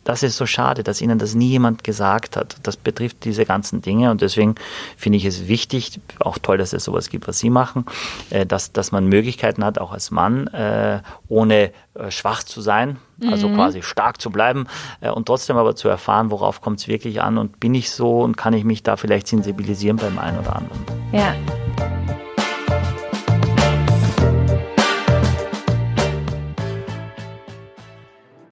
[0.04, 2.56] Das ist so schade, dass ihnen das nie jemand gesagt hat.
[2.62, 4.54] Das betrifft diese ganzen Dinge und deswegen
[4.96, 7.86] finde ich es wichtig, auch toll, dass es sowas gibt, was Sie machen,
[8.30, 12.98] äh, dass, dass man Möglichkeiten hat, auch als Mann, äh, ohne äh, schwach zu sein,
[13.30, 13.54] also mhm.
[13.54, 14.66] quasi stark zu bleiben
[15.00, 18.36] und trotzdem aber zu erfahren, worauf kommt es wirklich an und bin ich so und
[18.36, 20.80] kann ich mich da vielleicht sensibilisieren beim einen oder anderen.
[21.12, 21.34] Ja,